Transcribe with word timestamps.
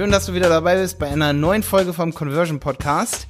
Schön, 0.00 0.10
dass 0.10 0.24
du 0.24 0.32
wieder 0.32 0.48
dabei 0.48 0.80
bist 0.80 0.98
bei 0.98 1.08
einer 1.08 1.34
neuen 1.34 1.62
Folge 1.62 1.92
vom 1.92 2.14
Conversion 2.14 2.58
Podcast. 2.58 3.26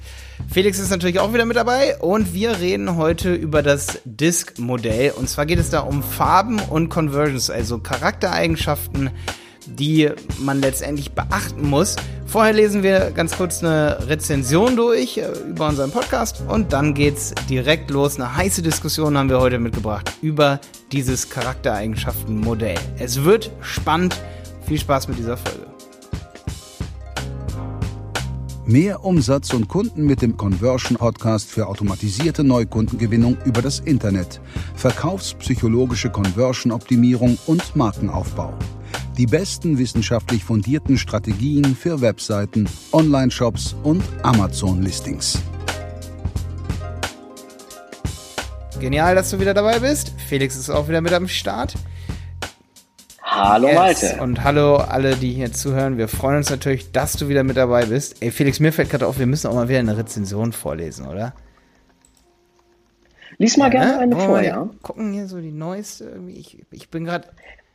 Felix 0.49 0.79
ist 0.79 0.89
natürlich 0.89 1.19
auch 1.19 1.33
wieder 1.33 1.43
mit 1.43 1.57
dabei 1.57 1.97
und 1.97 2.33
wir 2.33 2.61
reden 2.61 2.95
heute 2.95 3.33
über 3.33 3.61
das 3.61 3.99
Disk-Modell. 4.05 5.11
Und 5.11 5.27
zwar 5.27 5.45
geht 5.45 5.59
es 5.59 5.69
da 5.69 5.81
um 5.81 6.01
Farben 6.01 6.61
und 6.61 6.87
Conversions, 6.87 7.49
also 7.49 7.79
Charaktereigenschaften, 7.79 9.09
die 9.65 10.11
man 10.39 10.61
letztendlich 10.61 11.11
beachten 11.11 11.69
muss. 11.69 11.97
Vorher 12.25 12.53
lesen 12.53 12.83
wir 12.83 13.11
ganz 13.11 13.35
kurz 13.35 13.61
eine 13.61 14.07
Rezension 14.07 14.77
durch 14.77 15.17
äh, 15.17 15.27
über 15.49 15.67
unseren 15.67 15.91
Podcast 15.91 16.41
und 16.47 16.71
dann 16.71 16.93
geht's 16.93 17.33
direkt 17.49 17.91
los. 17.91 18.15
Eine 18.15 18.37
heiße 18.37 18.61
Diskussion 18.61 19.17
haben 19.17 19.27
wir 19.27 19.41
heute 19.41 19.59
mitgebracht 19.59 20.13
über 20.21 20.61
dieses 20.93 21.29
Charaktereigenschaften-Modell. 21.29 22.79
Es 22.97 23.25
wird 23.25 23.51
spannend. 23.59 24.15
Viel 24.65 24.79
Spaß 24.79 25.09
mit 25.09 25.17
dieser 25.17 25.35
Folge. 25.35 25.70
Mehr 28.71 29.03
Umsatz 29.03 29.53
und 29.53 29.67
Kunden 29.67 30.05
mit 30.05 30.21
dem 30.21 30.37
Conversion 30.37 30.97
Podcast 30.97 31.51
für 31.51 31.67
automatisierte 31.67 32.41
Neukundengewinnung 32.41 33.37
über 33.43 33.61
das 33.61 33.79
Internet, 33.81 34.39
verkaufspsychologische 34.75 36.09
Conversion 36.09 36.71
Optimierung 36.71 37.37
und 37.47 37.75
Markenaufbau. 37.75 38.53
Die 39.17 39.25
besten 39.25 39.77
wissenschaftlich 39.77 40.45
fundierten 40.45 40.97
Strategien 40.97 41.75
für 41.75 41.99
Webseiten, 41.99 42.69
Online-Shops 42.93 43.75
und 43.83 44.03
Amazon-Listings. 44.23 45.41
Genial, 48.79 49.15
dass 49.15 49.31
du 49.31 49.39
wieder 49.41 49.53
dabei 49.53 49.79
bist. 49.79 50.13
Felix 50.29 50.55
ist 50.55 50.69
auch 50.69 50.87
wieder 50.87 51.01
mit 51.01 51.11
am 51.11 51.27
Start. 51.27 51.75
Hallo 53.33 53.67
yes. 53.67 53.75
Malte. 53.75 54.21
Und 54.21 54.43
hallo 54.43 54.75
alle, 54.75 55.15
die 55.15 55.31
hier 55.31 55.53
zuhören. 55.53 55.97
Wir 55.97 56.09
freuen 56.09 56.35
uns 56.35 56.49
natürlich, 56.49 56.91
dass 56.91 57.13
du 57.13 57.29
wieder 57.29 57.43
mit 57.43 57.55
dabei 57.55 57.85
bist. 57.85 58.21
Ey, 58.21 58.29
Felix, 58.29 58.59
mir 58.59 58.73
fällt 58.73 58.89
gerade 58.89 59.07
auf, 59.07 59.19
wir 59.19 59.25
müssen 59.25 59.47
auch 59.47 59.53
mal 59.53 59.69
wieder 59.69 59.79
eine 59.79 59.97
Rezension 59.97 60.51
vorlesen, 60.51 61.07
oder? 61.07 61.33
Lies 63.37 63.55
mal 63.55 63.73
ja, 63.73 63.79
gerne 63.79 63.93
ne? 63.93 63.99
eine 63.99 64.15
vor, 64.17 64.41
ja. 64.41 64.69
Gucken 64.81 65.13
hier 65.13 65.27
so 65.27 65.39
die 65.39 65.53
neueste. 65.53 66.19
Ich, 66.27 66.57
ich 66.71 66.89
bin 66.89 67.05
gerade. 67.05 67.29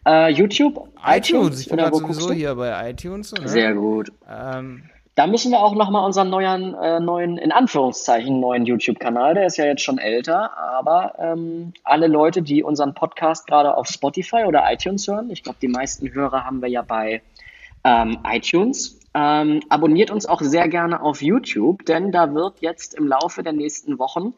Uh, 0.07 0.29
YouTube? 0.29 0.91
iTunes? 1.03 1.61
Ich 1.61 1.69
bin 1.71 1.79
gerade 1.79 1.97
sowieso 1.97 2.33
hier 2.33 2.55
bei 2.55 2.91
iTunes. 2.91 3.33
Oder? 3.33 3.49
Sehr 3.49 3.73
gut. 3.73 4.13
Ähm, 4.31 4.83
da 5.17 5.27
müssen 5.27 5.51
wir 5.51 5.61
auch 5.61 5.75
nochmal 5.75 6.05
unseren 6.05 6.29
neuen, 6.29 6.75
äh, 6.75 7.01
neuen, 7.01 7.39
in 7.39 7.51
Anführungszeichen, 7.51 8.39
neuen 8.39 8.67
YouTube-Kanal, 8.67 9.35
der 9.35 9.47
ist 9.47 9.57
ja 9.57 9.65
jetzt 9.65 9.83
schon 9.83 9.97
älter, 9.97 10.57
aber 10.59 11.15
ähm, 11.19 11.73
alle 11.85 12.07
Leute, 12.07 12.43
die 12.43 12.63
unseren 12.63 12.93
Podcast 12.93 13.47
gerade 13.47 13.79
auf 13.79 13.89
Spotify 13.89 14.45
oder 14.47 14.71
iTunes 14.71 15.09
hören, 15.09 15.31
ich 15.31 15.43
glaube, 15.43 15.59
die 15.63 15.69
meisten 15.69 16.13
Hörer 16.13 16.45
haben 16.45 16.61
wir 16.61 16.69
ja 16.69 16.83
bei 16.83 17.23
ähm, 17.83 18.19
iTunes, 18.31 19.01
ähm, 19.15 19.61
abonniert 19.71 20.11
uns 20.11 20.27
auch 20.27 20.43
sehr 20.43 20.69
gerne 20.69 21.01
auf 21.01 21.23
YouTube, 21.23 21.87
denn 21.87 22.13
da 22.13 22.35
wird 22.35 22.61
jetzt 22.61 22.93
im 22.95 23.09
Laufe 23.09 23.43
der 23.43 23.55
nächsten 23.55 23.99
Wochen 23.99 24.35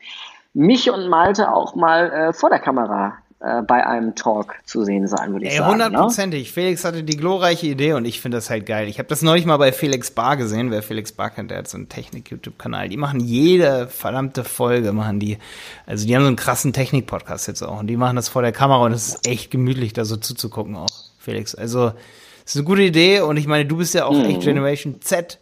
mich 0.55 0.93
und 0.93 1.09
Malte 1.09 1.53
auch 1.53 1.75
mal 1.75 2.13
äh, 2.13 2.33
vor 2.33 2.51
der 2.51 2.61
Kamera 2.61 3.19
äh, 3.41 3.63
bei 3.63 3.87
einem 3.87 4.17
Talk 4.17 4.57
zu 4.65 4.85
sehen 4.85 5.07
sein, 5.07 5.33
würde 5.33 5.47
ich 5.47 5.53
Ey, 5.53 5.59
sagen. 5.59 5.79
Ne? 5.79 5.85
Hundertprozentig. 5.85 6.49
Ne? 6.49 6.53
Felix 6.53 6.85
hatte 6.85 7.05
die 7.05 7.17
glorreiche 7.17 7.69
Idee 7.69 7.93
und 7.93 8.05
ich 8.05 8.21
finde 8.21 8.39
das 8.39 8.51
halt 8.51 8.67
geil. 8.67 8.89
Ich 8.89 8.99
habe 8.99 9.09
das 9.09 9.23
neulich 9.23 9.47
mal 9.47 9.59
bei 9.59 9.71
Felix 9.71 10.11
Bar 10.11 10.37
gesehen. 10.37 10.73
Wer 10.73 10.83
Felix 10.83 11.13
Bar 11.13 11.31
kennt, 11.31 11.53
der 11.53 11.59
hat 11.59 11.69
so 11.69 11.77
einen 11.77 11.89
Technik-YouTube-Kanal. 11.89 12.89
Die 12.89 12.97
machen 12.97 13.21
jede 13.21 13.87
verdammte 13.87 14.43
Folge, 14.43 14.93
machen 14.93 15.21
die. 15.21 15.39
Also 15.87 16.05
die 16.05 16.17
haben 16.17 16.23
so 16.23 16.29
einen 16.29 16.37
krassen 16.37 16.73
Technik-Podcast 16.73 17.47
jetzt 17.47 17.63
auch 17.63 17.79
und 17.79 17.87
die 17.87 17.97
machen 17.97 18.17
das 18.17 18.29
vor 18.29 18.43
der 18.43 18.51
Kamera 18.51 18.85
und 18.85 18.93
es 18.93 19.09
ist 19.09 19.29
echt 19.29 19.53
gemütlich, 19.53 19.93
da 19.93 20.05
so 20.05 20.17
zuzugucken 20.17 20.75
auch, 20.75 20.89
Felix. 21.19 21.55
Also 21.55 21.91
das 21.91 22.55
ist 22.55 22.57
eine 22.57 22.65
gute 22.65 22.83
Idee 22.83 23.21
und 23.21 23.37
ich 23.37 23.47
meine, 23.47 23.67
du 23.67 23.77
bist 23.77 23.95
ja 23.95 24.07
auch 24.07 24.15
mhm. 24.15 24.25
echt 24.25 24.41
Generation 24.41 25.01
Z. 25.01 25.39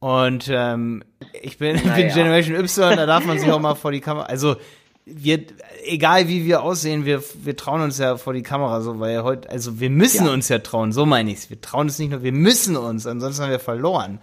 Und 0.00 0.50
ähm, 0.52 1.04
ich 1.40 1.58
bin, 1.58 1.76
naja. 1.76 1.94
bin 1.94 2.08
Generation 2.08 2.56
Y, 2.56 2.96
da 2.96 3.06
darf 3.06 3.24
man 3.24 3.38
sich 3.38 3.48
auch 3.52 3.60
mal 3.60 3.76
vor 3.76 3.92
die 3.92 4.00
Kamera. 4.00 4.24
Also 4.24 4.56
wir, 5.04 5.44
egal 5.84 6.28
wie 6.28 6.44
wir 6.44 6.62
aussehen, 6.62 7.04
wir, 7.04 7.22
wir 7.42 7.56
trauen 7.56 7.80
uns 7.80 7.98
ja 7.98 8.16
vor 8.16 8.32
die 8.32 8.42
Kamera 8.42 8.80
so, 8.80 9.00
weil 9.00 9.22
heute, 9.22 9.50
also 9.50 9.80
wir 9.80 9.90
müssen 9.90 10.26
ja. 10.26 10.32
uns 10.32 10.48
ja 10.48 10.60
trauen, 10.60 10.92
so 10.92 11.06
meine 11.06 11.30
ich's. 11.30 11.50
Wir 11.50 11.60
trauen 11.60 11.88
uns 11.88 11.98
nicht 11.98 12.10
nur, 12.10 12.22
wir 12.22 12.32
müssen 12.32 12.76
uns, 12.76 13.06
ansonsten 13.06 13.42
haben 13.42 13.50
wir 13.50 13.58
verloren. 13.58 14.20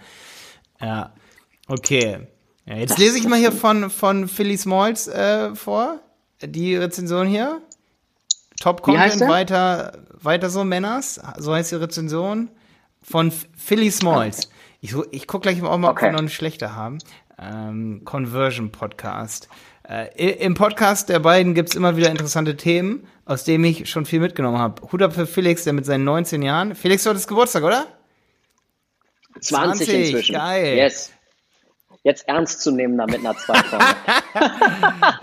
Ja, 0.79 1.13
okay. 1.67 2.27
Ja, 2.65 2.75
jetzt 2.75 2.97
lese 2.97 3.17
ich 3.17 3.27
mal 3.27 3.39
hier 3.39 3.51
von, 3.51 3.89
von 3.89 4.27
Philly 4.27 4.57
Smalls 4.57 5.07
äh, 5.07 5.53
vor, 5.55 5.99
die 6.41 6.75
Rezension 6.75 7.27
hier. 7.27 7.61
Top 8.61 8.81
Content, 8.81 9.21
weiter, 9.21 9.99
weiter 10.13 10.49
so 10.49 10.63
Männers, 10.63 11.19
so 11.37 11.53
heißt 11.53 11.71
die 11.71 11.75
Rezension 11.75 12.49
von 13.01 13.31
Philly 13.31 13.89
Smalls. 13.89 14.49
Ich, 14.81 14.95
ich 15.11 15.27
gucke 15.27 15.43
gleich 15.43 15.61
auch 15.63 15.77
mal, 15.77 15.89
okay. 15.89 16.05
ob 16.05 16.09
wir 16.09 16.11
noch 16.11 16.19
eine 16.19 16.29
schlechte 16.29 16.75
haben. 16.75 16.99
Ähm, 17.37 18.01
Conversion 18.05 18.71
Podcast. 18.71 19.49
Äh, 19.89 20.33
Im 20.45 20.53
Podcast 20.53 21.09
der 21.09 21.17
beiden 21.19 21.55
gibt's 21.55 21.73
immer 21.73 21.97
wieder 21.97 22.11
interessante 22.11 22.55
Themen, 22.55 23.07
aus 23.25 23.43
denen 23.43 23.63
ich 23.63 23.89
schon 23.89 24.05
viel 24.05 24.19
mitgenommen 24.19 24.59
habe. 24.59 24.83
Hut 24.91 25.01
ab 25.01 25.13
für 25.13 25.25
Felix, 25.25 25.63
der 25.63 25.73
mit 25.73 25.85
seinen 25.85 26.03
19 26.03 26.43
Jahren. 26.43 26.75
Felix, 26.75 27.03
du 27.03 27.09
hattest 27.09 27.27
Geburtstag, 27.27 27.63
oder? 27.63 27.87
20, 29.41 29.87
20 29.87 29.93
inzwischen. 29.93 30.35
Geil. 30.35 30.77
Yes. 30.77 31.11
Jetzt 32.03 32.27
ernst 32.27 32.61
zu 32.61 32.71
nehmen, 32.71 32.97
damit 32.97 33.19
einer 33.19 33.35
2 33.35 33.53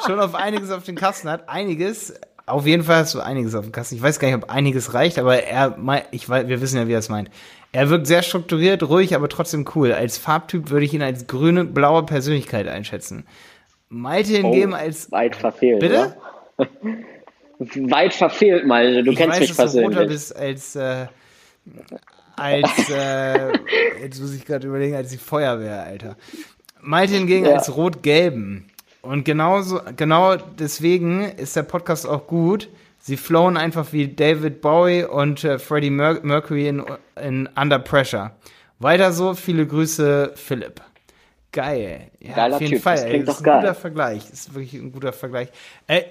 Schon 0.06 0.18
auf 0.20 0.34
einiges 0.34 0.70
auf 0.70 0.84
den 0.84 0.96
Kasten 0.96 1.28
hat. 1.30 1.48
Einiges. 1.48 2.14
Auf 2.44 2.66
jeden 2.66 2.82
Fall 2.82 2.96
hast 2.96 3.14
du 3.14 3.20
einiges 3.20 3.54
auf 3.54 3.64
dem 3.64 3.72
Kasten. 3.72 3.94
Ich 3.94 4.02
weiß 4.02 4.18
gar 4.18 4.28
nicht, 4.28 4.36
ob 4.42 4.50
einiges 4.50 4.94
reicht, 4.94 5.18
aber 5.18 5.42
er, 5.42 5.76
ich 6.10 6.28
weiß, 6.28 6.48
wir 6.48 6.60
wissen 6.60 6.76
ja, 6.76 6.88
wie 6.88 6.92
er 6.92 6.98
es 6.98 7.08
meint. 7.08 7.30
Er 7.72 7.88
wirkt 7.90 8.06
sehr 8.06 8.22
strukturiert, 8.22 8.82
ruhig, 8.82 9.14
aber 9.14 9.28
trotzdem 9.28 9.64
cool. 9.74 9.92
Als 9.92 10.18
Farbtyp 10.18 10.70
würde 10.70 10.86
ich 10.86 10.94
ihn 10.94 11.02
als 11.02 11.26
grüne, 11.26 11.64
blaue 11.64 12.04
Persönlichkeit 12.04 12.68
einschätzen. 12.68 13.26
Malte 13.88 14.32
hingeben 14.32 14.72
oh, 14.72 14.76
als. 14.76 15.10
Weit 15.12 15.36
verfehlt. 15.36 15.80
Bitte? 15.80 16.16
weit 17.58 18.14
verfehlt, 18.14 18.66
Malte. 18.66 19.04
Du 19.04 19.12
ich 19.12 19.16
kennst 19.16 19.34
weiß, 19.34 19.40
mich 19.40 19.48
dass 19.50 19.56
persönlich. 19.56 19.90
Du 19.90 19.98
roter 19.98 20.08
bist 20.08 20.36
als. 20.36 20.76
Äh, 20.76 21.06
als. 22.36 22.70
Äh, 22.90 23.52
jetzt 24.02 24.20
muss 24.20 24.34
ich 24.34 24.44
gerade 24.44 24.66
überlegen, 24.66 24.94
als 24.94 25.10
die 25.10 25.16
Feuerwehr, 25.16 25.82
Alter. 25.82 26.16
Malte 26.80 27.14
hingegen 27.14 27.46
ja. 27.46 27.54
als 27.54 27.74
rot-gelben. 27.74 28.66
Und 29.02 29.24
genauso, 29.24 29.80
genau 29.96 30.36
deswegen 30.36 31.24
ist 31.24 31.56
der 31.56 31.62
Podcast 31.62 32.06
auch 32.06 32.26
gut. 32.26 32.68
Sie 32.98 33.16
flowen 33.16 33.56
einfach 33.56 33.92
wie 33.92 34.08
David 34.08 34.60
Bowie 34.60 35.04
und 35.04 35.44
äh, 35.44 35.58
Freddie 35.58 35.90
Mer 35.90 36.20
Mercury 36.22 36.68
in, 36.68 36.84
in 37.20 37.48
Under 37.56 37.78
Pressure. 37.78 38.32
Weiter 38.78 39.12
so, 39.12 39.34
viele 39.34 39.66
Grüße, 39.66 40.32
Philipp. 40.34 40.80
Geil. 41.56 42.10
Ja, 42.20 42.34
Geiler 42.34 42.56
auf 42.56 42.60
jeden 42.60 42.74
typ. 42.74 42.82
Fall. 42.82 42.96
Das 42.96 43.04
klingt 43.06 43.28
das 43.28 43.40
ist 43.40 43.46
ein 43.46 43.60
guter 43.60 43.74
Vergleich. 43.74 44.28
Das 44.28 44.40
ist 44.40 44.54
wirklich 44.54 44.74
ein 44.74 44.92
guter 44.92 45.14
Vergleich. 45.14 45.48
Äh, 45.86 46.02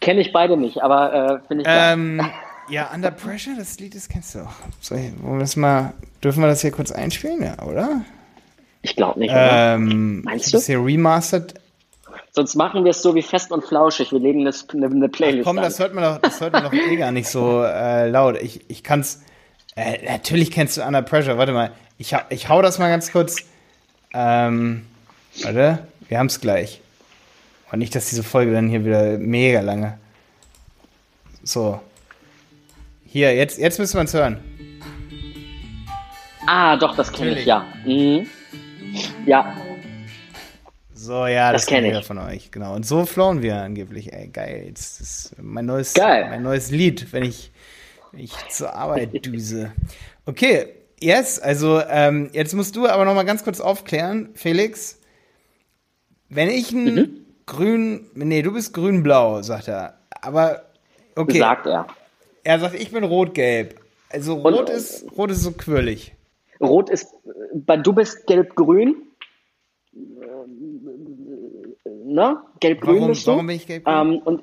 Kenne 0.00 0.20
ich 0.20 0.34
beide 0.34 0.58
nicht, 0.58 0.82
aber 0.82 1.40
äh, 1.42 1.48
finde 1.48 1.62
ich 1.62 1.68
ähm, 1.70 2.20
Ja, 2.68 2.90
Under 2.94 3.10
Pressure, 3.10 3.54
das 3.56 3.80
Lied, 3.80 3.94
das 3.94 4.06
kennst 4.06 4.34
du 4.34 4.40
auch. 4.40 4.52
So, 4.82 4.94
wollen 4.94 5.36
wir 5.36 5.38
das 5.38 5.56
mal, 5.56 5.94
dürfen 6.22 6.42
wir 6.42 6.48
das 6.48 6.60
hier 6.60 6.72
kurz 6.72 6.92
einspielen, 6.92 7.42
ja, 7.42 7.64
oder? 7.64 8.02
Ich 8.82 8.96
glaube 8.96 9.18
nicht, 9.18 9.30
oder? 9.30 9.76
Ähm, 9.76 10.20
Meinst 10.24 10.48
du? 10.48 10.58
Das 10.58 10.66
hier 10.66 10.84
remastered. 10.84 11.54
Sonst 12.32 12.54
machen 12.54 12.84
wir 12.84 12.90
es 12.90 13.00
so 13.00 13.14
wie 13.14 13.22
fest 13.22 13.50
und 13.52 13.64
flauschig. 13.64 14.12
Wir 14.12 14.20
legen 14.20 14.44
das, 14.44 14.68
eine, 14.68 14.86
eine 14.88 15.08
Playlist 15.08 15.46
Ach 15.46 15.48
komm, 15.48 15.56
an. 15.56 15.64
das 15.64 15.78
hört 15.78 15.94
man 15.94 16.04
doch, 16.04 16.18
das 16.20 16.38
hört 16.42 16.52
man 16.52 16.64
doch 16.64 16.72
eh 16.74 16.96
gar 16.96 17.12
nicht 17.12 17.28
so 17.30 17.62
äh, 17.62 18.10
laut. 18.10 18.36
Ich, 18.42 18.68
ich 18.68 18.82
kann's, 18.82 19.22
äh, 19.74 20.04
natürlich 20.12 20.50
kennst 20.50 20.76
du 20.76 20.82
Under 20.82 21.00
Pressure. 21.00 21.38
Warte 21.38 21.52
mal, 21.52 21.70
ich, 21.96 22.14
ich 22.28 22.50
hau 22.50 22.60
das 22.60 22.78
mal 22.78 22.90
ganz 22.90 23.10
kurz 23.10 23.38
ähm, 24.12 24.86
warte, 25.42 25.86
wir 26.08 26.18
haben 26.18 26.26
es 26.26 26.40
gleich. 26.40 26.80
Und 27.72 27.80
nicht, 27.80 27.94
dass 27.94 28.08
diese 28.08 28.22
Folge 28.22 28.52
dann 28.52 28.68
hier 28.68 28.84
wieder 28.84 29.18
mega 29.18 29.60
lange. 29.60 29.98
So. 31.42 31.80
Hier, 33.04 33.34
jetzt, 33.34 33.58
jetzt 33.58 33.78
müssen 33.78 33.94
wir 33.94 34.00
uns 34.02 34.14
hören. 34.14 34.40
Ah, 36.46 36.76
doch, 36.76 36.94
das 36.94 37.12
kenne 37.12 37.38
ich, 37.38 37.44
ja. 37.44 37.66
Mhm. 37.84 38.26
Ja. 39.26 39.56
So, 40.94 41.26
ja, 41.26 41.52
das, 41.52 41.62
das 41.62 41.68
kenne 41.68 41.98
ich 41.98 42.04
von 42.04 42.18
euch, 42.18 42.50
genau. 42.50 42.74
Und 42.74 42.86
so 42.86 43.04
flown 43.04 43.42
wir 43.42 43.56
angeblich. 43.56 44.12
Ey, 44.12 44.28
geil. 44.28 44.64
Jetzt 44.66 45.00
ist 45.00 45.34
mein 45.40 45.66
neues, 45.66 45.94
geil. 45.94 46.26
mein 46.30 46.42
neues 46.42 46.70
Lied, 46.70 47.12
wenn 47.12 47.24
ich, 47.24 47.52
wenn 48.12 48.20
ich 48.24 48.32
zur 48.48 48.74
Arbeit 48.74 49.24
düse. 49.26 49.72
Okay, 50.24 50.68
Yes, 51.00 51.38
also 51.38 51.80
ähm, 51.88 52.30
jetzt 52.32 52.54
musst 52.54 52.74
du 52.76 52.86
aber 52.86 53.04
noch 53.04 53.14
mal 53.14 53.24
ganz 53.24 53.44
kurz 53.44 53.60
aufklären, 53.60 54.30
Felix. 54.34 55.00
Wenn 56.28 56.48
ich 56.48 56.72
ein 56.72 56.94
mhm. 56.94 57.26
grün, 57.44 58.06
nee, 58.14 58.42
du 58.42 58.52
bist 58.52 58.72
grün-blau, 58.72 59.42
sagt 59.42 59.68
er. 59.68 59.98
Aber 60.22 60.62
okay. 61.14 61.38
Sagt 61.38 61.66
er. 61.66 61.86
Er 62.44 62.60
sagt, 62.60 62.74
ich 62.74 62.90
bin 62.90 63.04
rot-gelb. 63.04 63.80
Also 64.08 64.34
rot 64.34 64.60
Und, 64.60 64.70
ist 64.70 65.04
rot 65.16 65.30
ist 65.30 65.42
so 65.42 65.52
quirlig. 65.52 66.14
Rot 66.60 66.88
ist, 66.88 67.12
du 67.52 67.92
bist 67.92 68.26
gelb-grün. 68.26 68.96
Ne? 72.04 72.40
Gelb-grün 72.60 72.96
warum, 72.96 73.08
bist 73.08 73.26
du. 73.26 73.32
Warum 73.32 73.46
bin 73.46 73.56
ich 73.56 73.66
gelb-grün? 73.66 73.94
Ähm, 73.94 74.18
und 74.24 74.42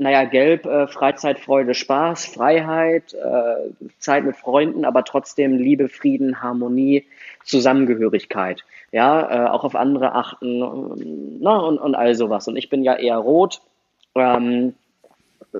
naja, 0.00 0.24
gelb, 0.24 0.64
äh, 0.64 0.86
Freizeit, 0.86 1.38
Freude, 1.38 1.74
Spaß, 1.74 2.24
Freiheit, 2.24 3.12
äh, 3.12 3.70
Zeit 3.98 4.24
mit 4.24 4.34
Freunden, 4.34 4.86
aber 4.86 5.04
trotzdem 5.04 5.58
Liebe, 5.58 5.90
Frieden, 5.90 6.42
Harmonie, 6.42 7.04
Zusammengehörigkeit. 7.44 8.64
Ja, 8.92 9.46
äh, 9.46 9.50
auch 9.50 9.62
auf 9.62 9.76
andere 9.76 10.14
achten 10.14 11.38
na, 11.40 11.58
und, 11.58 11.78
und 11.78 11.94
all 11.94 12.14
sowas. 12.14 12.48
Und 12.48 12.56
ich 12.56 12.70
bin 12.70 12.82
ja 12.82 12.96
eher 12.96 13.18
rot, 13.18 13.60
ähm, 14.14 14.74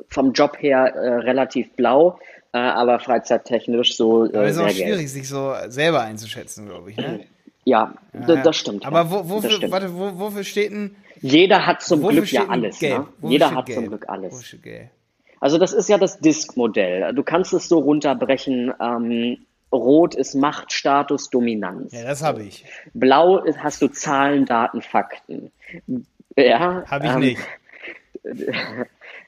vom 0.08 0.32
Job 0.32 0.56
her 0.60 0.94
äh, 0.94 1.14
relativ 1.16 1.70
blau, 1.76 2.18
äh, 2.52 2.58
aber 2.58 2.98
freizeittechnisch 2.98 3.94
so. 3.94 4.24
Äh, 4.24 4.36
aber 4.36 4.44
es 4.46 4.56
ist 4.56 4.62
auch 4.62 4.70
schwierig, 4.70 4.96
gelb. 4.96 5.08
sich 5.08 5.28
so 5.28 5.54
selber 5.68 6.00
einzuschätzen, 6.00 6.66
glaube 6.66 6.90
ich. 6.90 6.96
Ne? 6.96 7.20
Ja, 7.64 7.94
ja, 8.12 8.36
das 8.36 8.56
stimmt. 8.56 8.86
Aber 8.86 9.10
wo, 9.10 9.28
wofür, 9.28 9.50
stimmt. 9.50 9.72
Warte, 9.72 9.94
wo, 9.94 10.18
wofür 10.18 10.44
steht 10.44 10.72
denn. 10.72 10.96
Jeder 11.20 11.66
hat 11.66 11.82
zum 11.82 12.06
Glück 12.06 12.32
ja 12.32 12.48
alles. 12.48 12.80
Ne? 12.80 13.06
Jeder 13.22 13.54
hat 13.54 13.66
gelb? 13.66 13.78
zum 13.78 13.88
Glück 13.88 14.08
alles. 14.08 14.56
Also 15.40 15.58
das 15.58 15.72
ist 15.72 15.88
ja 15.88 15.98
das 15.98 16.18
Disk-Modell. 16.18 17.14
Du 17.14 17.22
kannst 17.22 17.52
es 17.52 17.68
so 17.68 17.78
runterbrechen. 17.78 18.72
Ähm, 18.80 19.38
Rot 19.72 20.14
ist 20.14 20.34
Macht, 20.34 20.72
Status, 20.72 21.30
Dominanz. 21.30 21.92
Ja, 21.92 22.04
das 22.04 22.22
habe 22.22 22.42
ich. 22.42 22.64
Blau 22.92 23.38
ist, 23.38 23.62
hast 23.62 23.80
du 23.82 23.88
Zahlen, 23.88 24.44
Daten, 24.44 24.82
Fakten. 24.82 25.52
Ja. 26.36 26.84
Habe 26.86 27.06
ich 27.06 27.12
ähm, 27.12 27.20
nicht. 27.20 27.40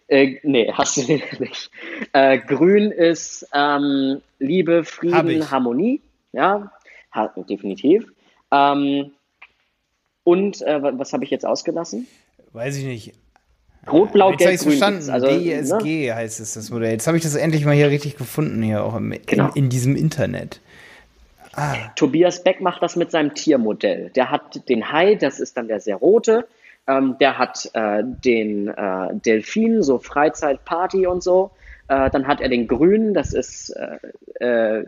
Äh, 0.09 0.41
nee, 0.43 0.71
hast 0.71 0.99
du 0.99 1.03
nicht. 1.39 1.71
Äh, 2.13 2.37
grün 2.37 2.91
ist 2.91 3.49
ähm, 3.55 4.21
Liebe, 4.39 4.85
Frieden, 4.85 5.51
Harmonie. 5.51 6.03
Ja, 6.33 6.71
definitiv. 7.49 8.13
Ähm, 8.53 9.13
und 10.25 10.63
äh, 10.63 10.81
was 10.99 11.13
habe 11.13 11.25
ich 11.25 11.31
jetzt 11.31 11.45
ausgelassen? 11.45 12.07
Weiß 12.53 12.77
ich 12.77 12.85
nicht. 12.85 13.15
Rot, 13.91 14.13
Blau, 14.13 14.33
Gelb, 14.33 14.61
Grün. 14.61 14.71
verstanden. 14.71 15.11
Also, 15.11 15.27
DSG 15.27 16.07
ne? 16.07 16.15
heißt 16.15 16.39
es, 16.39 16.55
das 16.55 16.71
Modell. 16.71 16.93
Jetzt 16.93 17.07
habe 17.09 17.17
ich 17.17 17.25
das 17.25 17.35
endlich 17.35 17.65
mal 17.65 17.75
hier 17.75 17.91
richtig 17.91 18.17
gefunden, 18.17 18.63
hier 18.63 18.85
auch 18.85 18.95
im, 18.95 19.13
genau. 19.27 19.49
in, 19.49 19.65
in, 19.65 19.71
diesem 19.71 19.97
Internet. 19.97 20.61
Ah. 21.55 21.75
Tobias 21.97 22.45
Beck 22.45 22.61
macht 22.61 22.83
das 22.83 22.95
mit 22.95 23.11
seinem 23.11 23.35
Tiermodell. 23.35 24.11
Der 24.15 24.31
hat 24.31 24.69
den 24.69 24.93
Hai, 24.93 25.17
das 25.17 25.41
ist 25.41 25.57
dann 25.57 25.67
der 25.67 25.81
sehr 25.81 25.97
rote. 25.97 26.47
Ähm, 26.87 27.17
der 27.21 27.39
hat 27.39 27.71
äh, 27.75 28.03
den 28.05 28.69
äh, 28.69 29.09
Delfin, 29.13 29.83
so 29.83 29.99
Freizeitparty 29.99 31.07
und 31.07 31.23
so. 31.23 31.51
Äh, 31.89 32.11
dann 32.11 32.27
hat 32.27 32.41
er 32.41 32.49
den 32.49 32.69
Grünen, 32.69 33.15
das 33.15 33.33
ist 33.33 33.71
äh, 34.41 34.45
äh, 34.45 34.85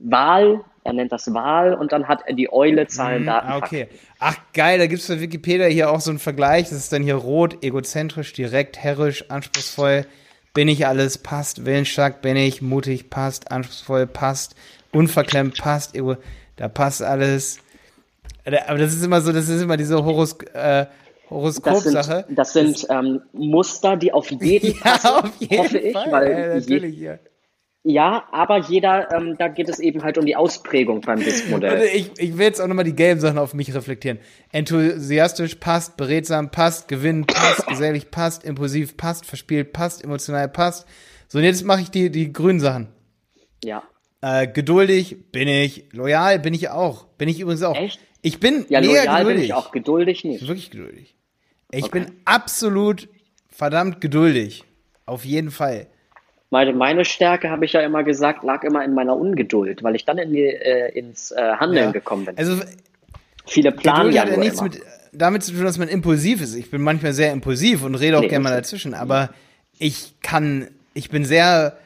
Wal, 0.00 0.60
er 0.86 0.92
nennt 0.92 1.12
das 1.12 1.32
Wahl 1.34 1.74
und 1.74 1.92
dann 1.92 2.06
hat 2.06 2.22
er 2.26 2.34
die 2.34 2.52
Eule 2.52 2.86
Zahlen, 2.86 3.22
mhm, 3.22 3.26
Daten. 3.26 3.52
Okay. 3.52 3.88
Ach 4.18 4.36
geil, 4.54 4.78
da 4.78 4.86
gibt 4.86 5.02
es 5.02 5.08
bei 5.08 5.20
Wikipedia 5.20 5.66
hier 5.66 5.90
auch 5.90 6.00
so 6.00 6.10
einen 6.10 6.20
Vergleich. 6.20 6.68
Das 6.68 6.78
ist 6.78 6.92
dann 6.92 7.02
hier 7.02 7.16
rot, 7.16 7.62
egozentrisch, 7.62 8.32
direkt, 8.32 8.78
herrisch, 8.78 9.28
anspruchsvoll. 9.28 10.06
Bin 10.54 10.68
ich 10.68 10.86
alles, 10.86 11.18
passt, 11.18 11.66
willensstark, 11.66 12.22
bin 12.22 12.36
ich, 12.36 12.62
mutig, 12.62 13.10
passt, 13.10 13.50
anspruchsvoll, 13.50 14.06
passt, 14.06 14.54
unverklemmt, 14.92 15.60
passt, 15.60 15.94
ego, 15.94 16.16
da 16.54 16.68
passt 16.68 17.02
alles. 17.02 17.58
Aber 18.44 18.78
das 18.78 18.94
ist 18.94 19.04
immer 19.04 19.20
so, 19.20 19.32
das 19.32 19.48
ist 19.48 19.60
immer 19.60 19.76
diese 19.76 20.02
Horos, 20.02 20.38
äh, 20.54 20.86
Horoskopsache. 21.28 22.24
Das 22.30 22.52
sind, 22.52 22.74
das 22.74 22.78
sind 22.78 22.86
ähm, 22.90 23.22
Muster, 23.32 23.96
die 23.96 24.12
auf 24.12 24.30
jeden 24.30 24.66
ja, 24.72 24.80
passen, 24.82 25.08
auf 25.08 25.36
jeden 25.40 25.58
hoffe 25.58 25.78
ich, 25.78 25.92
Fall, 25.92 26.12
weil 26.12 26.30
ja, 26.30 26.54
natürlich, 26.54 26.96
je, 26.96 27.06
ja. 27.06 27.18
Ja, 27.88 28.26
aber 28.32 28.58
jeder, 28.58 29.12
ähm, 29.12 29.36
da 29.38 29.46
geht 29.46 29.68
es 29.68 29.78
eben 29.78 30.02
halt 30.02 30.18
um 30.18 30.26
die 30.26 30.34
Ausprägung 30.34 31.02
beim 31.02 31.20
Disk-Modell. 31.20 31.88
Ich, 31.94 32.10
ich 32.18 32.36
will 32.36 32.46
jetzt 32.46 32.60
auch 32.60 32.66
nochmal 32.66 32.84
die 32.84 32.96
gelben 32.96 33.20
Sachen 33.20 33.38
auf 33.38 33.54
mich 33.54 33.72
reflektieren. 33.72 34.18
Enthusiastisch 34.50 35.54
passt, 35.54 35.96
beredsam 35.96 36.50
passt, 36.50 36.88
gewinnen 36.88 37.26
passt, 37.26 37.64
gesellig 37.68 38.10
passt, 38.10 38.42
impulsiv 38.42 38.96
passt, 38.96 39.24
verspielt 39.24 39.72
passt, 39.72 40.02
emotional 40.02 40.48
passt. 40.48 40.88
So, 41.28 41.38
und 41.38 41.44
jetzt 41.44 41.64
mache 41.64 41.82
ich 41.82 41.92
die, 41.92 42.10
die 42.10 42.32
grünen 42.32 42.58
Sachen. 42.58 42.88
Ja. 43.62 43.84
Äh, 44.20 44.48
geduldig 44.48 45.30
bin 45.30 45.46
ich, 45.46 45.84
loyal 45.92 46.40
bin 46.40 46.54
ich 46.54 46.70
auch. 46.70 47.04
Bin 47.18 47.28
ich 47.28 47.38
übrigens 47.38 47.62
auch. 47.62 47.76
Echt? 47.76 48.00
Ich 48.20 48.40
bin 48.40 48.66
ja, 48.68 48.80
mega 48.80 48.94
loyal 48.94 49.18
geduldig. 49.18 49.36
bin 49.36 49.44
ich 49.44 49.54
auch, 49.54 49.70
geduldig 49.70 50.24
nicht. 50.24 50.48
Wirklich 50.48 50.72
geduldig. 50.72 51.14
Ich 51.70 51.84
okay. 51.84 52.00
bin 52.00 52.12
absolut 52.24 53.08
verdammt 53.48 54.00
geduldig. 54.00 54.64
Auf 55.04 55.24
jeden 55.24 55.52
Fall. 55.52 55.86
Meine, 56.50 56.72
meine 56.72 57.04
Stärke, 57.04 57.50
habe 57.50 57.64
ich 57.64 57.72
ja 57.72 57.80
immer 57.80 58.04
gesagt, 58.04 58.44
lag 58.44 58.62
immer 58.62 58.84
in 58.84 58.94
meiner 58.94 59.16
Ungeduld, 59.16 59.82
weil 59.82 59.96
ich 59.96 60.04
dann 60.04 60.18
in 60.18 60.32
die, 60.32 60.44
äh, 60.44 60.96
ins 60.96 61.32
äh, 61.32 61.54
Handeln 61.56 61.86
ja. 61.86 61.90
gekommen 61.90 62.24
bin. 62.24 62.38
Also 62.38 62.60
viele 63.46 63.72
planen 63.72 64.12
ja, 64.12 64.22
hat 64.22 64.30
ja 64.30 64.36
nichts 64.36 64.62
mit, 64.62 64.80
damit 65.12 65.42
zu 65.42 65.52
tun, 65.52 65.64
dass 65.64 65.78
man 65.78 65.88
impulsiv 65.88 66.40
ist. 66.40 66.54
Ich 66.54 66.70
bin 66.70 66.82
manchmal 66.82 67.12
sehr 67.12 67.32
impulsiv 67.32 67.82
und 67.82 67.96
rede 67.96 68.16
auch 68.16 68.22
nee, 68.22 68.28
gerne 68.28 68.44
mal 68.44 68.54
dazwischen, 68.54 68.94
aber 68.94 69.30
ich 69.78 70.14
kann, 70.22 70.68
ich 70.94 71.10
bin 71.10 71.24
sehr, 71.24 71.76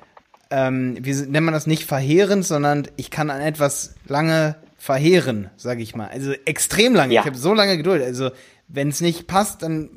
ähm, 0.51 0.97
wie 1.01 1.12
nennt 1.12 1.47
man 1.47 1.55
das 1.55 1.67
nicht 1.67 1.85
verheerend, 1.85 2.45
sondern 2.45 2.87
ich 2.97 3.11
kann 3.11 3.31
an 3.31 3.41
etwas 3.41 3.95
lange 4.07 4.57
verheeren, 4.77 5.51
sage 5.57 5.83
ich 5.83 5.95
mal. 5.95 6.09
Also 6.09 6.33
extrem 6.45 6.95
lange. 6.95 7.15
Ja. 7.15 7.21
Ich 7.21 7.27
habe 7.27 7.37
so 7.37 7.55
lange 7.55 7.77
Geduld. 7.77 8.03
Also 8.03 8.31
wenn 8.69 8.89
es 8.89 9.01
nicht 9.01 9.27
passt, 9.27 9.62
dann 9.62 9.91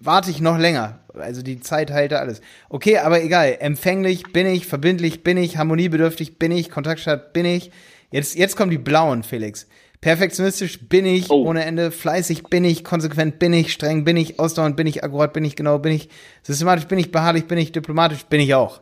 warte 0.00 0.30
ich 0.30 0.40
noch 0.40 0.58
länger. 0.58 1.00
Also 1.14 1.42
die 1.42 1.60
Zeit 1.60 1.90
da 1.90 2.16
alles. 2.16 2.40
Okay, 2.68 2.98
aber 2.98 3.22
egal. 3.22 3.56
Empfänglich 3.60 4.32
bin 4.32 4.46
ich, 4.46 4.66
verbindlich 4.66 5.22
bin 5.24 5.36
ich, 5.36 5.56
harmoniebedürftig 5.56 6.38
bin 6.38 6.52
ich, 6.52 6.70
kontaktstatt 6.70 7.32
bin 7.32 7.44
ich. 7.44 7.70
Jetzt, 8.10 8.36
jetzt 8.36 8.56
kommen 8.56 8.70
die 8.70 8.78
blauen, 8.78 9.22
Felix. 9.22 9.66
Perfektionistisch 10.00 10.88
bin 10.88 11.04
ich, 11.06 11.28
oh. 11.30 11.44
ohne 11.44 11.64
Ende. 11.64 11.90
Fleißig 11.90 12.44
bin 12.44 12.64
ich, 12.64 12.84
konsequent 12.84 13.40
bin 13.40 13.52
ich, 13.52 13.72
streng 13.72 14.04
bin 14.04 14.16
ich, 14.16 14.38
ausdauernd 14.38 14.76
bin 14.76 14.86
ich, 14.86 15.02
akkurat 15.02 15.32
bin 15.32 15.44
ich, 15.44 15.56
genau 15.56 15.78
bin 15.78 15.92
ich, 15.92 16.08
systematisch 16.42 16.86
bin 16.86 16.98
ich, 16.98 17.10
beharrlich 17.10 17.46
bin 17.46 17.58
ich, 17.58 17.72
diplomatisch 17.72 18.24
bin 18.26 18.40
ich 18.40 18.54
auch. 18.54 18.80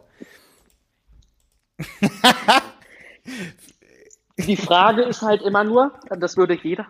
die 4.36 4.56
Frage 4.56 5.02
ist 5.02 5.22
halt 5.22 5.40
immer 5.42 5.64
nur, 5.64 5.92
das 6.18 6.36
würde 6.36 6.58
jeder 6.62 6.86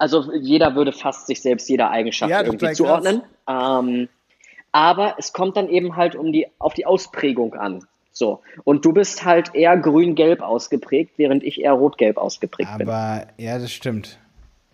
also 0.00 0.32
jeder 0.32 0.74
würde 0.74 0.92
fast 0.92 1.26
sich 1.26 1.42
selbst 1.42 1.68
jeder 1.68 1.90
Eigenschaft 1.90 2.30
ja, 2.30 2.42
irgendwie 2.42 2.72
zuordnen. 2.72 3.22
Ähm, 3.46 4.08
aber 4.72 5.16
es 5.18 5.32
kommt 5.32 5.56
dann 5.56 5.68
eben 5.68 5.96
halt 5.96 6.14
um 6.14 6.32
die, 6.32 6.46
auf 6.58 6.74
die 6.74 6.86
Ausprägung 6.86 7.54
an. 7.54 7.84
So. 8.12 8.40
Und 8.64 8.84
du 8.84 8.92
bist 8.92 9.24
halt 9.24 9.54
eher 9.54 9.76
grün-gelb 9.76 10.40
ausgeprägt, 10.40 11.12
während 11.16 11.44
ich 11.44 11.60
eher 11.60 11.72
rot-gelb 11.72 12.16
ausgeprägt 12.16 12.70
aber, 12.70 12.78
bin. 12.78 12.88
Aber 12.88 13.26
ja, 13.36 13.58
das 13.58 13.72
stimmt. 13.72 14.18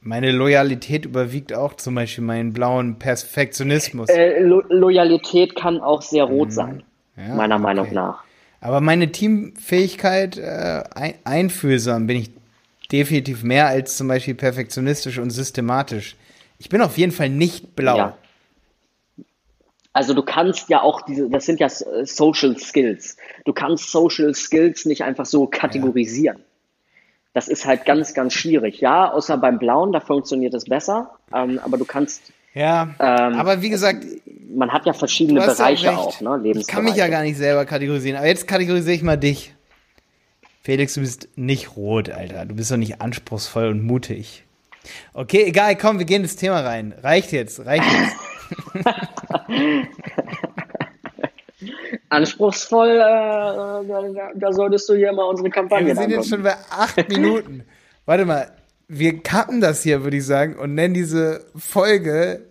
Meine 0.01 0.31
Loyalität 0.31 1.05
überwiegt 1.05 1.53
auch 1.53 1.75
zum 1.75 1.97
Beispiel 1.97 2.23
meinen 2.23 2.53
blauen 2.53 2.99
Perfektionismus. 2.99 4.09
Äh, 4.09 4.39
Lo 4.41 4.63
Loyalität 4.69 5.57
kann 5.57 5.81
auch 5.81 6.03
sehr 6.03 6.25
rot 6.25 6.49
mhm. 6.49 6.53
sein, 6.53 6.83
ja, 7.17 7.35
meiner 7.35 7.57
okay. 7.57 7.65
Meinung 7.65 7.93
nach. 7.93 8.23
Aber 8.61 8.81
meine 8.81 9.11
Teamfähigkeit, 9.11 10.39
äh, 10.39 10.85
ein 10.95 11.15
einfühlsam 11.25 12.07
bin 12.07 12.19
ich 12.19 12.31
definitiv 12.93 13.43
mehr 13.43 13.67
als 13.67 13.97
zum 13.97 14.09
Beispiel 14.09 14.35
perfektionistisch 14.35 15.19
und 15.19 15.31
systematisch. 15.31 16.17
Ich 16.59 16.69
bin 16.69 16.81
auf 16.81 16.97
jeden 16.99 17.13
Fall 17.13 17.29
nicht 17.29 17.77
blau. 17.77 17.97
Ja. 17.97 18.19
Also 19.93 20.13
du 20.13 20.23
kannst 20.23 20.69
ja 20.69 20.83
auch 20.83 21.03
diese, 21.03 21.31
das 21.31 21.47
sind 21.47 21.59
ja 21.59 21.69
Social 21.71 22.59
Skills. 22.59 23.17
Du 23.47 23.55
kannst 23.55 23.91
Social 23.91 24.35
Skills 24.35 24.85
nicht 24.85 25.03
einfach 25.03 25.25
so 25.25 25.47
kategorisieren. 25.47 26.37
Ja. 26.37 26.45
Das 27.33 27.49
ist 27.49 27.67
halt 27.67 27.85
ganz, 27.85 28.15
ganz 28.15 28.33
schwierig. 28.33 28.81
Ja, 28.81 29.13
außer 29.13 29.37
beim 29.39 29.59
Blauen, 29.59 29.93
da 29.93 30.01
funktioniert 30.01 30.55
es 30.55 30.65
besser. 30.65 31.11
Ähm, 31.35 31.59
aber 31.63 31.79
du 31.79 31.85
kannst. 31.85 32.33
Ja, 32.55 32.95
ähm, 32.99 33.35
aber 33.35 33.63
wie 33.63 33.71
gesagt. 33.71 34.05
Man 34.55 34.73
hat 34.73 34.87
ja 34.87 34.95
verschiedene 34.95 35.41
Bereiche 35.41 35.93
auch, 35.93 36.21
auch, 36.23 36.41
ne? 36.41 36.53
Ich 36.55 36.67
kann 36.67 36.85
mich 36.85 36.97
ja 36.97 37.09
gar 37.09 37.23
nicht 37.23 37.37
selber 37.37 37.67
kategorisieren. 37.67 38.17
Aber 38.17 38.27
jetzt 38.27 38.47
kategorisiere 38.47 38.95
ich 38.95 39.03
mal 39.03 39.17
dich. 39.17 39.55
Felix, 40.67 40.95
du 40.95 41.01
bist 41.01 41.29
nicht 41.37 41.77
rot, 41.77 42.11
Alter. 42.11 42.45
Du 42.45 42.57
bist 42.57 42.73
doch 42.73 42.77
nicht 42.77 43.01
anspruchsvoll 43.01 43.69
und 43.69 43.85
mutig. 43.85 44.43
Okay, 45.15 45.45
egal, 45.45 45.77
komm, 45.77 46.01
wir 46.01 46.07
gehen 46.07 46.23
ins 46.23 46.35
Thema 46.35 46.59
rein. 46.59 46.93
Reicht 47.05 47.31
jetzt, 47.31 47.65
reicht 47.65 47.85
jetzt. 47.85 48.17
Anspruchsvoll, 52.09 52.89
äh, 52.89 52.99
da, 52.99 53.83
da, 54.35 54.53
solltest 54.53 54.89
du 54.89 54.95
hier 54.95 55.13
mal 55.13 55.23
unsere 55.23 55.51
Kampagne 55.51 55.91
ja, 55.91 55.95
Wir 55.95 56.03
sind 56.03 56.11
jetzt 56.11 56.31
schon 56.31 56.43
bei 56.43 56.57
acht 56.69 57.09
Minuten. 57.11 57.63
Warte 58.05 58.25
mal, 58.25 58.51
wir 58.89 59.23
cutten 59.23 59.61
das 59.61 59.85
hier, 59.85 60.03
würde 60.03 60.17
ich 60.17 60.27
sagen, 60.27 60.57
und 60.57 60.75
nennen 60.75 60.95
diese 60.95 61.47
Folge 61.55 62.45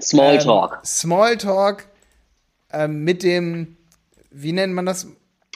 Smalltalk. 0.00 0.74
Ähm, 0.74 0.80
Smalltalk 0.84 1.88
ähm, 2.72 3.02
mit 3.02 3.24
dem, 3.24 3.76
wie 4.30 4.52
nennt 4.52 4.72
man 4.72 4.86
das? 4.86 5.08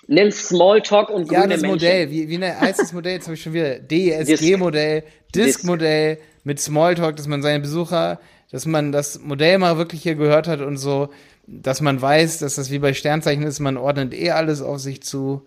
Nenn 0.09 0.31
Smalltalk 0.31 1.11
und 1.11 1.29
grüne 1.29 1.41
Ja, 1.41 1.47
das 1.47 1.63
Modell. 1.63 2.11
Wie, 2.11 2.29
wie 2.29 2.45
heißt 2.45 2.79
das 2.79 2.93
Modell? 2.93 3.15
Jetzt 3.15 3.27
habe 3.27 3.35
ich 3.35 3.43
schon 3.43 3.55
wieder 3.55 3.79
DSG-Modell, 3.81 5.03
Disk-Modell 5.35 6.19
mit 6.45 6.61
Smalltalk, 6.61 7.17
dass 7.17 7.27
man 7.27 7.43
seine 7.43 7.61
Besucher, 7.61 8.21
dass 8.53 8.67
man 8.67 8.93
das 8.93 9.21
Modell 9.21 9.59
mal 9.59 9.79
wirklich 9.79 10.03
hier 10.03 10.15
gehört 10.15 10.47
hat 10.47 10.61
und 10.61 10.77
so, 10.77 11.09
dass 11.47 11.81
man 11.81 12.01
weiß, 12.01 12.39
dass 12.39 12.55
das 12.55 12.71
wie 12.71 12.79
bei 12.79 12.95
Sternzeichen 12.95 13.43
ist, 13.43 13.59
man 13.59 13.77
ordnet 13.77 14.15
eh 14.15 14.31
alles 14.31 14.63
auf 14.63 14.79
sich 14.79 15.03
zu. 15.03 15.45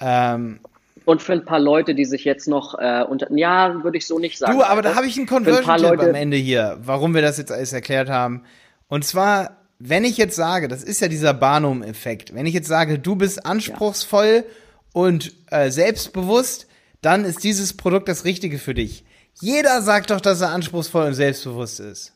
Ähm, 0.00 0.60
und 1.04 1.22
für 1.22 1.32
ein 1.32 1.44
paar 1.44 1.60
Leute, 1.60 1.94
die 1.94 2.04
sich 2.04 2.24
jetzt 2.24 2.48
noch 2.48 2.78
äh, 2.78 3.02
unter. 3.02 3.32
Ja, 3.32 3.82
würde 3.82 3.96
ich 3.96 4.06
so 4.06 4.18
nicht 4.18 4.38
sagen. 4.38 4.58
Du, 4.58 4.64
aber 4.64 4.82
da 4.82 4.94
habe 4.94 5.06
ich 5.06 5.16
einen 5.16 5.26
Conversion-Tipp 5.26 6.00
am 6.00 6.14
Ende 6.14 6.36
hier, 6.36 6.78
warum 6.82 7.14
wir 7.14 7.22
das 7.22 7.38
jetzt 7.38 7.50
alles 7.50 7.72
erklärt 7.72 8.10
haben. 8.10 8.42
Und 8.88 9.04
zwar 9.04 9.57
wenn 9.78 10.04
ich 10.04 10.16
jetzt 10.16 10.36
sage, 10.36 10.68
das 10.68 10.82
ist 10.82 11.00
ja 11.00 11.08
dieser 11.08 11.34
Barnum-Effekt, 11.34 12.34
wenn 12.34 12.46
ich 12.46 12.54
jetzt 12.54 12.68
sage, 12.68 12.98
du 12.98 13.16
bist 13.16 13.46
anspruchsvoll 13.46 14.44
ja. 14.44 14.52
und 14.92 15.32
äh, 15.50 15.70
selbstbewusst, 15.70 16.66
dann 17.00 17.24
ist 17.24 17.44
dieses 17.44 17.76
Produkt 17.76 18.08
das 18.08 18.24
Richtige 18.24 18.58
für 18.58 18.74
dich. 18.74 19.04
Jeder 19.40 19.82
sagt 19.82 20.10
doch, 20.10 20.20
dass 20.20 20.40
er 20.40 20.50
anspruchsvoll 20.50 21.06
und 21.06 21.14
selbstbewusst 21.14 21.78
ist. 21.78 22.12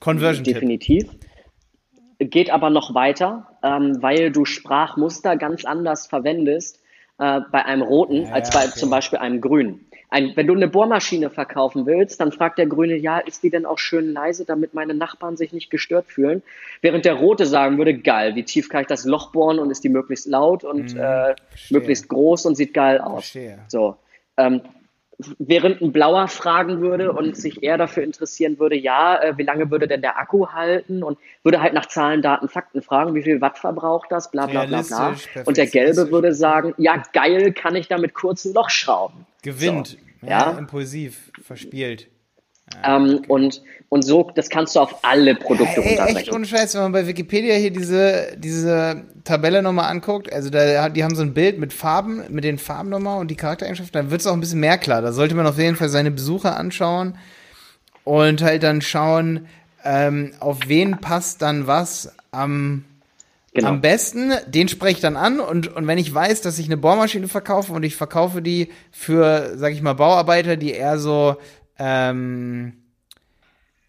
Conversion. 0.00 0.44
-Tipp. 0.44 0.54
Definitiv. 0.54 1.10
Geht 2.18 2.50
aber 2.50 2.70
noch 2.70 2.94
weiter, 2.94 3.58
ähm, 3.64 3.98
weil 4.00 4.30
du 4.30 4.44
Sprachmuster 4.44 5.36
ganz 5.36 5.64
anders 5.64 6.06
verwendest 6.06 6.78
äh, 7.18 7.40
bei 7.50 7.64
einem 7.64 7.82
roten 7.82 8.26
ja, 8.26 8.32
als 8.32 8.50
bei 8.50 8.66
okay. 8.66 8.78
zum 8.78 8.90
Beispiel 8.90 9.18
einem 9.18 9.40
grünen. 9.40 9.86
Ein, 10.12 10.36
wenn 10.36 10.46
du 10.46 10.54
eine 10.54 10.68
Bohrmaschine 10.68 11.30
verkaufen 11.30 11.86
willst, 11.86 12.20
dann 12.20 12.32
fragt 12.32 12.58
der 12.58 12.66
Grüne, 12.66 12.96
ja, 12.96 13.18
ist 13.18 13.42
die 13.42 13.48
denn 13.48 13.64
auch 13.64 13.78
schön 13.78 14.12
leise, 14.12 14.44
damit 14.44 14.74
meine 14.74 14.92
Nachbarn 14.92 15.38
sich 15.38 15.54
nicht 15.54 15.70
gestört 15.70 16.06
fühlen? 16.06 16.42
Während 16.82 17.06
der 17.06 17.14
Rote 17.14 17.46
sagen 17.46 17.78
würde, 17.78 17.96
geil, 17.96 18.34
wie 18.34 18.42
tief 18.42 18.68
kann 18.68 18.82
ich 18.82 18.88
das 18.88 19.06
Loch 19.06 19.32
bohren 19.32 19.58
und 19.58 19.70
ist 19.70 19.84
die 19.84 19.88
möglichst 19.88 20.28
laut 20.28 20.64
und 20.64 20.94
mhm, 20.94 21.00
äh, 21.00 21.34
möglichst 21.70 22.08
groß 22.08 22.44
und 22.44 22.56
sieht 22.56 22.74
geil 22.74 23.00
aus. 23.00 23.30
Verstehe. 23.30 23.60
So. 23.68 23.96
Ähm, 24.36 24.60
während 25.38 25.80
ein 25.80 25.92
Blauer 25.92 26.28
fragen 26.28 26.80
würde 26.80 27.12
und 27.12 27.36
sich 27.36 27.62
eher 27.62 27.78
dafür 27.78 28.02
interessieren 28.02 28.58
würde, 28.58 28.76
ja, 28.76 29.20
äh, 29.20 29.38
wie 29.38 29.42
lange 29.42 29.70
würde 29.70 29.88
denn 29.88 30.02
der 30.02 30.18
Akku 30.18 30.48
halten 30.48 31.02
und 31.02 31.18
würde 31.42 31.60
halt 31.60 31.74
nach 31.74 31.86
Zahlen, 31.86 32.22
Daten, 32.22 32.48
Fakten 32.48 32.82
fragen, 32.82 33.14
wie 33.14 33.22
viel 33.22 33.40
Watt 33.40 33.58
verbraucht 33.58 34.10
das, 34.10 34.30
bla 34.30 34.46
bla 34.46 34.66
bla 34.66 34.82
bla. 34.82 35.14
Und 35.44 35.56
der 35.56 35.66
Gelbe 35.66 36.10
würde 36.10 36.34
sagen, 36.34 36.74
ja, 36.78 37.02
geil, 37.12 37.52
kann 37.52 37.76
ich 37.76 37.88
damit 37.88 38.14
kurz 38.14 38.44
ein 38.44 38.54
Loch 38.54 38.70
schrauben. 38.70 39.26
Gewinnt, 39.42 39.98
so, 40.20 40.26
ja, 40.26 40.52
ja, 40.52 40.58
impulsiv, 40.58 41.32
verspielt. 41.42 42.08
Ja, 42.82 42.96
ähm, 42.96 43.16
okay. 43.18 43.26
und, 43.28 43.62
und 43.88 44.02
so, 44.02 44.30
das 44.34 44.48
kannst 44.48 44.76
du 44.76 44.80
auf 44.80 45.04
alle 45.04 45.34
Produkte 45.34 45.80
ja, 45.80 45.82
ey, 45.82 45.88
runterbrechen. 45.88 46.16
Echt 46.16 46.32
ohne 46.32 46.46
Scheiß, 46.46 46.74
wenn 46.74 46.82
man 46.82 46.92
bei 46.92 47.06
Wikipedia 47.06 47.54
hier 47.54 47.70
diese, 47.70 48.36
diese 48.38 49.04
Tabelle 49.24 49.62
nochmal 49.62 49.90
anguckt, 49.90 50.32
also 50.32 50.48
da, 50.50 50.88
die 50.88 51.04
haben 51.04 51.14
so 51.14 51.22
ein 51.22 51.34
Bild 51.34 51.58
mit 51.58 51.72
Farben, 51.72 52.22
mit 52.30 52.44
den 52.44 52.58
Farben 52.58 52.88
nochmal 52.88 53.20
und 53.20 53.30
die 53.30 53.36
Charaktereigenschaften, 53.36 53.92
dann 53.92 54.10
wird 54.10 54.20
es 54.20 54.26
auch 54.26 54.32
ein 54.32 54.40
bisschen 54.40 54.60
mehr 54.60 54.78
klar. 54.78 55.02
Da 55.02 55.12
sollte 55.12 55.34
man 55.34 55.46
auf 55.46 55.58
jeden 55.58 55.76
Fall 55.76 55.88
seine 55.88 56.10
Besucher 56.10 56.56
anschauen 56.56 57.18
und 58.04 58.42
halt 58.42 58.62
dann 58.62 58.80
schauen, 58.80 59.46
ähm, 59.84 60.32
auf 60.40 60.60
wen 60.66 60.98
passt 60.98 61.42
dann 61.42 61.66
was 61.66 62.14
am, 62.30 62.84
genau. 63.52 63.68
am 63.68 63.80
besten. 63.80 64.32
Den 64.46 64.68
spreche 64.68 64.96
ich 64.96 65.00
dann 65.00 65.16
an 65.16 65.40
und, 65.40 65.68
und 65.74 65.86
wenn 65.86 65.98
ich 65.98 66.12
weiß, 66.12 66.40
dass 66.40 66.58
ich 66.58 66.66
eine 66.66 66.76
Bohrmaschine 66.76 67.28
verkaufe 67.28 67.72
und 67.72 67.82
ich 67.82 67.96
verkaufe 67.96 68.42
die 68.42 68.70
für, 68.90 69.52
sag 69.56 69.72
ich 69.72 69.82
mal, 69.82 69.94
Bauarbeiter, 69.94 70.56
die 70.56 70.72
eher 70.72 70.98
so 70.98 71.36
ähm, 71.84 72.74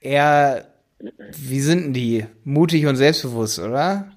eher, 0.02 0.66
wie 1.00 1.60
sind 1.60 1.84
denn 1.84 1.94
die? 1.94 2.26
Mutig 2.44 2.88
und 2.88 2.96
selbstbewusst, 2.96 3.60
oder? 3.60 4.12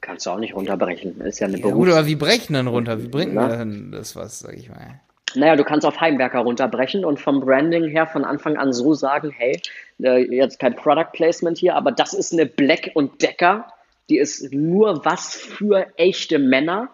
Kannst 0.00 0.24
du 0.24 0.30
auch 0.30 0.38
nicht 0.38 0.54
runterbrechen. 0.54 1.20
Ist 1.20 1.40
ja 1.40 1.46
eine 1.46 1.58
ja, 1.58 1.70
Gut, 1.70 1.88
aber 1.90 2.06
wie 2.06 2.16
brechen 2.16 2.54
dann 2.54 2.66
runter? 2.66 3.02
Wie 3.02 3.08
bringt 3.08 3.34
man 3.34 3.92
das 3.92 4.16
was, 4.16 4.40
sag 4.40 4.56
ich 4.56 4.68
mal? 4.70 5.00
Naja, 5.34 5.56
du 5.56 5.64
kannst 5.64 5.86
auf 5.86 6.00
Heimwerker 6.00 6.40
runterbrechen 6.40 7.04
und 7.04 7.20
vom 7.20 7.40
Branding 7.40 7.84
her 7.84 8.06
von 8.06 8.24
Anfang 8.24 8.56
an 8.56 8.72
so 8.72 8.94
sagen, 8.94 9.30
hey, 9.30 9.60
äh, 10.02 10.24
jetzt 10.34 10.58
kein 10.58 10.74
Product 10.74 11.12
Placement 11.12 11.58
hier, 11.58 11.76
aber 11.76 11.92
das 11.92 12.14
ist 12.14 12.32
eine 12.32 12.46
Black 12.46 12.90
und 12.94 13.22
Decker, 13.22 13.66
die 14.10 14.18
ist 14.18 14.52
nur 14.52 15.04
was 15.04 15.36
für 15.36 15.86
echte 15.96 16.38
Männer 16.38 16.90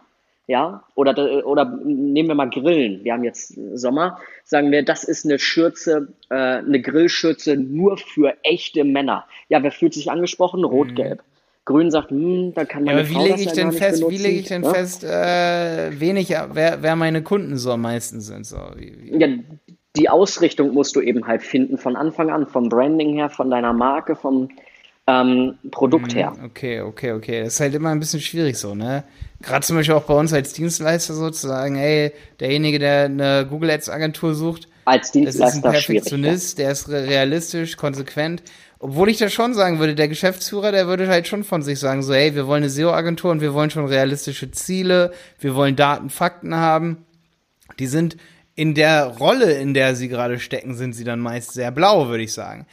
ja, 0.48 0.82
oder, 0.94 1.46
oder 1.46 1.66
nehmen 1.84 2.28
wir 2.28 2.34
mal 2.34 2.48
Grillen. 2.48 3.04
Wir 3.04 3.12
haben 3.12 3.22
jetzt 3.22 3.54
Sommer, 3.74 4.18
sagen 4.44 4.72
wir, 4.72 4.82
das 4.82 5.04
ist 5.04 5.26
eine 5.26 5.38
Schürze, 5.38 6.08
äh, 6.30 6.34
eine 6.34 6.80
Grillschürze 6.80 7.54
nur 7.56 7.98
für 7.98 8.34
echte 8.42 8.82
Männer. 8.82 9.26
Ja, 9.50 9.62
wer 9.62 9.70
fühlt 9.70 9.92
sich 9.92 10.10
angesprochen? 10.10 10.64
Rot-Gelb. 10.64 11.18
Mhm. 11.18 11.22
Grün 11.66 11.90
sagt, 11.90 12.10
hm, 12.10 12.54
da 12.54 12.64
kann 12.64 12.84
man. 12.84 12.94
Ja, 12.94 13.00
aber 13.00 13.10
wie 13.10 13.28
lege 13.28 13.42
ich 13.42 13.52
denn 13.52 13.72
fest, 13.72 14.02
wie 14.08 14.16
lege 14.16 14.40
ich 14.40 14.48
denn 14.48 14.62
ja? 14.62 14.72
fest, 14.72 15.04
äh, 15.04 16.00
wenig, 16.00 16.30
wer, 16.30 16.82
wer 16.82 16.96
meine 16.96 17.22
Kunden 17.22 17.58
so 17.58 17.72
am 17.72 17.82
meisten 17.82 18.22
sind? 18.22 18.46
So, 18.46 18.56
wie, 18.74 18.94
wie? 19.02 19.18
Ja, 19.18 19.28
die 19.96 20.08
Ausrichtung 20.08 20.72
musst 20.72 20.96
du 20.96 21.02
eben 21.02 21.26
halt 21.26 21.42
finden 21.42 21.76
von 21.76 21.94
Anfang 21.94 22.30
an, 22.30 22.46
vom 22.46 22.70
Branding 22.70 23.16
her, 23.16 23.28
von 23.28 23.50
deiner 23.50 23.74
Marke, 23.74 24.16
vom 24.16 24.48
ähm, 25.08 25.54
Produkt 25.70 26.14
her. 26.14 26.34
Mhm, 26.38 26.44
okay, 26.44 26.80
okay, 26.82 27.12
okay. 27.12 27.42
Das 27.42 27.54
ist 27.54 27.60
halt 27.60 27.74
immer 27.74 27.88
ein 27.88 27.98
bisschen 27.98 28.20
schwierig 28.20 28.58
so, 28.58 28.74
ne? 28.74 29.04
Gerade 29.40 29.64
zum 29.64 29.76
Beispiel 29.76 29.94
auch 29.94 30.04
bei 30.04 30.14
uns 30.14 30.32
als 30.32 30.52
Dienstleister 30.52 31.14
sozusagen, 31.14 31.76
hey, 31.76 32.12
derjenige, 32.40 32.78
der 32.78 33.04
eine 33.06 33.46
Google 33.48 33.70
Ads 33.70 33.88
Agentur 33.88 34.34
sucht, 34.34 34.68
als 34.84 35.10
Dienstleister 35.10 35.44
das 35.44 35.54
ist 35.54 35.64
ein 35.64 35.70
Perfektionist, 35.70 36.58
der 36.58 36.72
ist 36.72 36.88
realistisch, 36.88 37.76
konsequent. 37.76 38.42
Obwohl 38.80 39.08
ich 39.08 39.18
da 39.18 39.28
schon 39.28 39.54
sagen 39.54 39.78
würde, 39.78 39.94
der 39.94 40.08
Geschäftsführer, 40.08 40.72
der 40.72 40.86
würde 40.86 41.08
halt 41.08 41.26
schon 41.26 41.42
von 41.42 41.62
sich 41.62 41.78
sagen, 41.78 42.02
so, 42.02 42.14
hey, 42.14 42.34
wir 42.34 42.46
wollen 42.46 42.62
eine 42.62 42.70
SEO-Agentur 42.70 43.30
und 43.30 43.40
wir 43.40 43.54
wollen 43.54 43.70
schon 43.70 43.86
realistische 43.86 44.50
Ziele, 44.50 45.12
wir 45.40 45.54
wollen 45.54 45.74
Daten, 45.74 46.10
Fakten 46.10 46.54
haben. 46.54 47.04
Die 47.78 47.86
sind 47.86 48.16
in 48.54 48.74
der 48.74 49.04
Rolle, 49.04 49.52
in 49.52 49.74
der 49.74 49.94
sie 49.94 50.08
gerade 50.08 50.38
stecken, 50.38 50.74
sind 50.74 50.92
sie 50.92 51.04
dann 51.04 51.20
meist 51.20 51.52
sehr 51.52 51.70
blau, 51.70 52.08
würde 52.08 52.24
ich 52.24 52.32
sagen. 52.32 52.66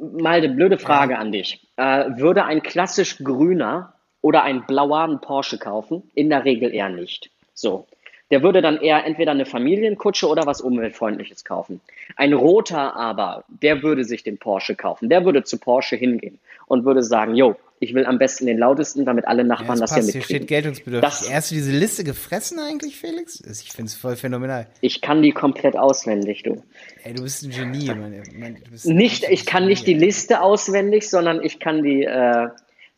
Mal 0.00 0.38
eine 0.38 0.48
blöde 0.48 0.78
Frage 0.78 1.18
an 1.18 1.32
dich. 1.32 1.60
Äh, 1.76 2.10
würde 2.16 2.44
ein 2.44 2.62
klassisch 2.62 3.18
grüner 3.18 3.94
oder 4.22 4.42
ein 4.42 4.66
blauer 4.66 5.00
einen 5.00 5.20
Porsche 5.20 5.58
kaufen? 5.58 6.10
In 6.14 6.30
der 6.30 6.44
Regel 6.44 6.74
eher 6.74 6.88
nicht. 6.88 7.30
So. 7.54 7.86
Der 8.30 8.42
würde 8.42 8.62
dann 8.62 8.80
eher 8.80 9.04
entweder 9.04 9.32
eine 9.32 9.44
Familienkutsche 9.44 10.28
oder 10.28 10.46
was 10.46 10.60
Umweltfreundliches 10.60 11.44
kaufen. 11.44 11.80
Ein 12.16 12.32
roter 12.32 12.94
aber, 12.96 13.44
der 13.48 13.82
würde 13.82 14.04
sich 14.04 14.22
den 14.22 14.38
Porsche 14.38 14.76
kaufen. 14.76 15.08
Der 15.08 15.24
würde 15.24 15.42
zu 15.42 15.58
Porsche 15.58 15.96
hingehen 15.96 16.38
und 16.66 16.84
würde 16.84 17.02
sagen, 17.02 17.34
jo, 17.34 17.56
ich 17.82 17.94
will 17.94 18.04
am 18.04 18.18
besten 18.18 18.44
den 18.44 18.58
lautesten, 18.58 19.06
damit 19.06 19.26
alle 19.26 19.42
Nachbarn 19.42 19.78
ja, 19.78 19.80
das, 19.80 19.90
das 19.90 19.94
hier 19.94 20.04
mitkriegen. 20.04 20.26
Hier 20.26 20.36
steht 20.36 20.48
Geltungsbedürfnis. 20.48 21.30
Hast 21.32 21.50
du 21.50 21.54
diese 21.54 21.72
Liste 21.72 22.04
gefressen 22.04 22.58
eigentlich, 22.58 22.96
Felix? 22.96 23.40
Ich 23.40 23.72
finde 23.72 23.88
es 23.88 23.94
voll 23.94 24.16
phänomenal. 24.16 24.66
Ich 24.82 25.00
kann 25.00 25.22
die 25.22 25.32
komplett 25.32 25.76
auswendig, 25.76 26.42
du. 26.42 26.62
Ey, 27.04 27.14
du 27.14 27.22
bist 27.22 27.42
ein 27.42 27.50
Genie, 27.50 27.86
meine, 27.86 28.22
meine, 28.38 28.58
Nicht, 28.84 29.24
ich 29.24 29.46
kann 29.46 29.64
nicht 29.64 29.86
die 29.86 29.94
Liste 29.94 30.42
auswendig, 30.42 31.08
sondern 31.08 31.42
ich 31.42 31.58
kann 31.58 31.82
die, 31.82 32.04
äh, 32.04 32.48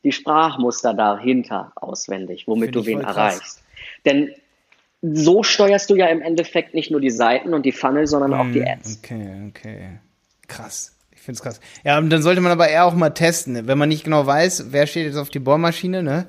die 0.02 0.10
Sprachmuster 0.10 0.94
dahinter 0.94 1.70
auswendig, 1.76 2.48
womit 2.48 2.74
du 2.74 2.84
wen 2.84 3.02
erreichst. 3.02 3.62
Denn 4.04 4.32
so 5.00 5.44
steuerst 5.44 5.90
du 5.90 5.94
ja 5.94 6.06
im 6.06 6.22
Endeffekt 6.22 6.74
nicht 6.74 6.90
nur 6.90 7.00
die 7.00 7.10
Seiten 7.10 7.54
und 7.54 7.64
die 7.64 7.72
Funnel, 7.72 8.08
sondern 8.08 8.34
auch 8.34 8.50
die 8.52 8.62
hm, 8.62 8.68
Ads. 8.68 8.98
Okay, 8.98 9.48
okay. 9.48 9.88
Krass. 10.48 10.96
Ich 11.14 11.20
finde 11.20 11.36
es 11.36 11.42
krass. 11.42 11.60
Ja, 11.84 11.98
und 11.98 12.10
dann 12.10 12.22
sollte 12.22 12.40
man 12.40 12.52
aber 12.52 12.68
eher 12.68 12.84
auch 12.84 12.94
mal 12.94 13.10
testen. 13.10 13.66
Wenn 13.66 13.78
man 13.78 13.88
nicht 13.88 14.04
genau 14.04 14.26
weiß, 14.26 14.66
wer 14.70 14.86
steht 14.86 15.06
jetzt 15.06 15.16
auf 15.16 15.30
die 15.30 15.38
Bohrmaschine, 15.38 16.02
ne? 16.02 16.26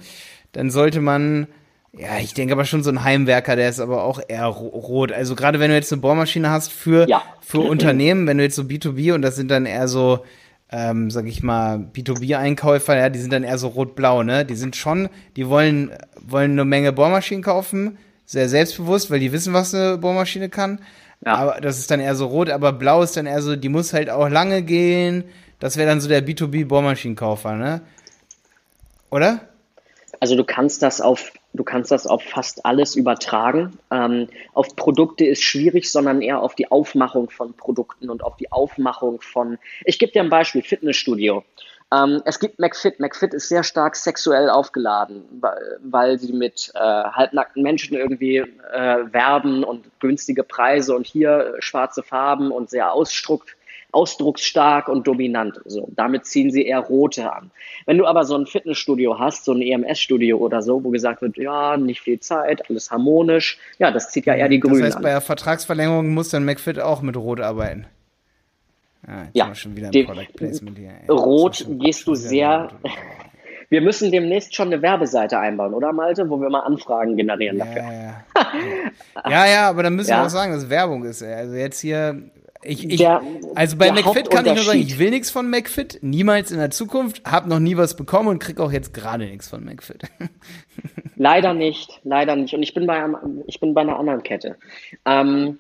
Dann 0.52 0.70
sollte 0.70 1.02
man, 1.02 1.48
ja, 1.94 2.20
ich 2.20 2.34
denke 2.34 2.54
aber 2.54 2.66
schon 2.66 2.84
so 2.84 2.92
ein 2.92 3.04
Heimwerker, 3.04 3.56
der 3.56 3.70
ist 3.70 3.80
aber 3.80 4.04
auch 4.04 4.22
eher 4.28 4.46
rot. 4.46 5.12
Also 5.12 5.36
gerade 5.36 5.60
wenn 5.60 5.70
du 5.70 5.75
jetzt 5.75 5.92
eine 5.92 6.02
Bohrmaschine 6.02 6.50
hast 6.50 6.72
für, 6.72 7.10
ja. 7.10 7.24
für 7.42 7.60
Unternehmen, 7.60 8.28
wenn 8.28 8.38
du 8.38 8.44
jetzt 8.44 8.56
so 8.56 8.63
B2B 8.63 9.13
und 9.13 9.24
das 9.24 9.36
sind 9.36 9.50
dann 9.50 9.66
eher 9.66 9.88
so, 9.88 10.24
ähm, 10.72 11.10
sag 11.10 11.25
ich 11.25 11.44
mal, 11.44 11.78
B2B-Einkäufer, 11.78 12.98
ja, 12.98 13.10
die 13.10 13.20
sind 13.20 13.34
dann 13.34 13.44
eher 13.44 13.58
so 13.58 13.70
rot-blau, 13.70 14.24
ne? 14.24 14.46
Die 14.46 14.56
sind 14.56 14.75
schon, 14.75 15.10
die 15.36 15.48
wollen, 15.48 15.92
wollen 16.22 16.52
eine 16.52 16.66
Menge 16.66 16.94
Bohrmaschinen 16.94 17.44
kaufen, 17.44 17.98
sehr 18.25 18.50
selbstbewusst, 18.50 19.10
weil 19.10 19.20
die 19.20 19.32
wissen, 19.32 19.54
was 19.54 19.74
eine 19.74 19.98
Bohrmaschine 19.98 20.50
kann. 20.50 20.80
Ja. 21.25 21.36
Aber 21.36 21.62
das 21.62 21.80
ist 21.80 21.89
dann 21.89 22.00
eher 22.00 22.15
so 22.15 22.27
rot, 22.27 22.50
aber 22.50 22.74
blau 22.74 23.01
ist 23.01 23.15
dann 23.15 23.25
eher 23.25 23.42
so, 23.42 23.56
die 23.56 23.70
muss 23.70 23.94
halt 23.94 24.10
auch 24.10 24.27
lange 24.30 24.62
gehen. 24.62 25.24
Das 25.60 25.77
wäre 25.77 25.88
dann 25.88 26.01
so 26.01 26.10
der 26.10 26.25
B2B-Bohrmaschinenkäufer, 26.25 27.53
ne? 27.53 27.82
Oder? 29.10 29.42
Also 30.20 30.36
du 30.36 30.44
kannst 30.44 30.82
das 30.82 31.01
auf, 31.01 31.32
du 31.53 31.63
kannst 31.63 31.92
das 31.92 32.08
auf 32.08 32.24
fast 32.24 32.65
alles 32.65 32.96
übertragen. 32.96 33.77
Ähm, 33.92 34.27
auf 34.53 34.75
Produkte 34.75 35.25
ist 35.25 35.44
schwierig, 35.44 35.92
sondern 35.92 36.22
eher 36.22 36.42
auf 36.42 36.56
die 36.56 36.72
Aufmachung 36.72 37.30
von 37.30 37.53
Produkten 37.53 38.10
und 38.10 38.24
auf 38.24 38.38
die 38.38 38.51
Aufmachung 38.51 39.22
von. 39.22 39.58
Ich 39.86 40.00
gebe 40.00 40.12
dir 40.12 40.22
ein 40.22 40.30
Beispiel: 40.30 40.62
Fitnessstudio. 40.62 41.44
Ähm, 41.94 42.22
es 42.26 42.40
gibt 42.40 42.60
McFit. 42.60 43.00
McFit 43.00 43.34
ist 43.34 43.50
sehr 43.50 43.64
stark 43.64 43.96
sexuell 43.96 44.50
aufgeladen, 44.50 45.24
weil, 45.40 45.78
weil 45.84 46.20
sie 46.20 46.34
mit 46.34 46.72
äh, 46.76 46.80
halbnackten 46.80 47.62
Menschen 47.62 47.96
irgendwie 47.98 48.38
äh, 48.38 48.46
werben 49.12 49.64
und 49.64 49.86
günstige 50.00 50.44
Preise 50.44 50.96
und 50.96 51.06
hier 51.06 51.56
schwarze 51.60 52.02
Farben 52.02 52.52
und 52.52 52.70
sehr 52.70 52.94
ausdruckt, 52.94 53.56
ausdrucksstark 53.92 54.88
und 54.88 55.06
dominant. 55.06 55.60
So, 55.66 55.90
damit 55.96 56.26
ziehen 56.26 56.52
sie 56.52 56.66
eher 56.66 56.80
rote 56.80 57.32
an. 57.32 57.52
Wenn 57.86 57.98
du 57.98 58.08
aber 58.08 58.24
so 58.26 58.36
ein 58.36 58.48
Fitnessstudio 58.48 59.20
hast, 59.20 59.46
so 59.46 59.54
ein 59.54 59.62
EMS-Studio 59.62 60.38
oder 60.38 60.62
so, 60.62 60.84
wo 60.84 60.90
gesagt 60.90 61.22
wird, 61.22 61.38
ja, 61.38 61.78
nicht 61.78 62.02
viel 62.02 62.20
Zeit, 62.20 62.70
alles 62.70 62.90
harmonisch, 62.90 63.60
ja, 63.78 63.92
das 63.92 64.10
zieht 64.10 64.26
ja 64.26 64.34
eher 64.34 64.50
die 64.50 64.60
Grünen 64.60 64.78
an. 64.78 64.82
Das 64.86 64.96
heißt, 64.96 65.04
bei 65.04 65.10
der 65.10 65.22
Vertragsverlängerung 65.22 66.10
muss 66.14 66.30
dann 66.30 66.46
McFit 66.46 66.80
auch 66.80 67.02
mit 67.02 67.18
Rot 67.18 67.40
arbeiten. 67.40 67.86
Ah, 69.07 69.25
ja, 69.33 69.53
schon 69.53 69.75
wieder 69.75 69.88
ein 69.88 70.05
Product 70.05 70.33
Placement 70.36 70.77
hier. 70.77 70.91
Rot 71.10 71.65
gehst 71.67 72.07
du 72.07 72.15
sehr. 72.15 72.69
Wir 73.69 73.81
müssen 73.81 74.12
demnächst 74.12 74.55
schon 74.55 74.67
eine 74.67 74.81
Werbeseite 74.81 75.39
einbauen, 75.39 75.74
oder 75.74 75.91
Malte, 75.91 76.29
wo 76.29 76.39
wir 76.39 76.50
mal 76.50 76.62
Anfragen 76.62 77.17
generieren 77.17 77.57
ja, 77.57 77.65
dafür. 77.65 77.81
Ja, 77.81 79.31
ja. 79.31 79.45
ja, 79.48 79.69
aber 79.69 79.83
dann 79.83 79.95
müssen 79.95 80.12
ja. 80.12 80.22
wir 80.22 80.25
auch 80.25 80.29
sagen, 80.29 80.53
dass 80.53 80.69
Werbung 80.69 81.03
ist. 81.05 81.24
Also 81.24 81.55
jetzt 81.55 81.79
hier, 81.79 82.22
ich, 82.62 82.89
ich, 82.89 82.98
der, 82.98 83.22
also 83.55 83.77
bei 83.77 83.91
McFit 83.91 84.29
kann 84.29 84.45
ich 84.45 84.53
nur 84.53 84.63
sagen, 84.63 84.79
ich 84.79 85.00
will 85.00 85.10
nichts 85.10 85.31
von 85.31 85.50
McFit, 85.50 86.00
niemals 86.01 86.51
in 86.51 86.60
der 86.60 86.69
Zukunft, 86.69 87.24
habe 87.25 87.50
noch 87.50 87.60
nie 87.60 87.75
was 87.75 87.95
bekommen 87.95 88.29
und 88.29 88.39
krieg 88.39 88.60
auch 88.60 88.72
jetzt 88.72 88.93
gerade 88.93 89.25
nichts 89.25 89.50
von 89.50 89.65
McFit. 89.65 90.03
Leider 91.15 91.53
nicht, 91.53 92.01
leider 92.03 92.36
nicht. 92.36 92.53
Und 92.53 92.63
ich 92.63 92.74
bin 92.74 92.88
bei, 92.88 93.01
ich 93.48 93.60
bin 93.60 93.74
bei 93.74 93.81
einer 93.81 93.98
anderen 93.98 94.24
Kette. 94.24 94.57
Ähm, 95.05 95.60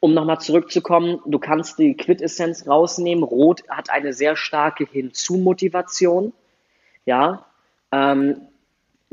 um 0.00 0.14
nochmal 0.14 0.40
zurückzukommen, 0.40 1.20
du 1.26 1.38
kannst 1.38 1.78
die 1.78 1.94
Quintessenz 1.94 2.66
rausnehmen. 2.66 3.24
Rot 3.24 3.68
hat 3.68 3.90
eine 3.90 4.12
sehr 4.12 4.36
starke 4.36 4.86
Hinzu-Motivation. 4.86 6.32
Ja, 7.06 7.46
ähm, 7.92 8.40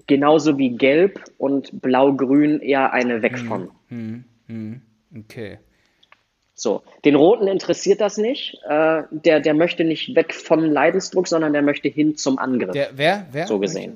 genauso 0.08 0.58
wie 0.58 0.72
Gelb 0.72 1.24
und 1.38 1.82
Blau-Grün 1.82 2.60
eher 2.60 2.94
eine 2.94 3.22
Weg 3.22 3.40
hm, 3.40 3.48
von. 3.48 3.72
Hm, 3.90 4.24
hm, 4.48 4.82
okay. 5.18 5.60
So, 6.54 6.84
den 7.06 7.16
Roten 7.16 7.48
interessiert 7.48 8.02
das 8.02 8.18
nicht. 8.18 8.60
Äh, 8.68 9.04
der, 9.10 9.40
der 9.40 9.54
möchte 9.54 9.84
nicht 9.84 10.16
weg 10.16 10.34
von 10.34 10.64
Leidensdruck, 10.64 11.28
sondern 11.28 11.54
der 11.54 11.64
möchte 11.64 11.88
hin 11.88 12.18
zum 12.18 12.38
Angriff. 12.38 12.72
Der, 12.72 12.92
wer? 12.94 13.28
Wer? 13.32 13.48
So 13.48 13.60
gesehen. 13.60 13.96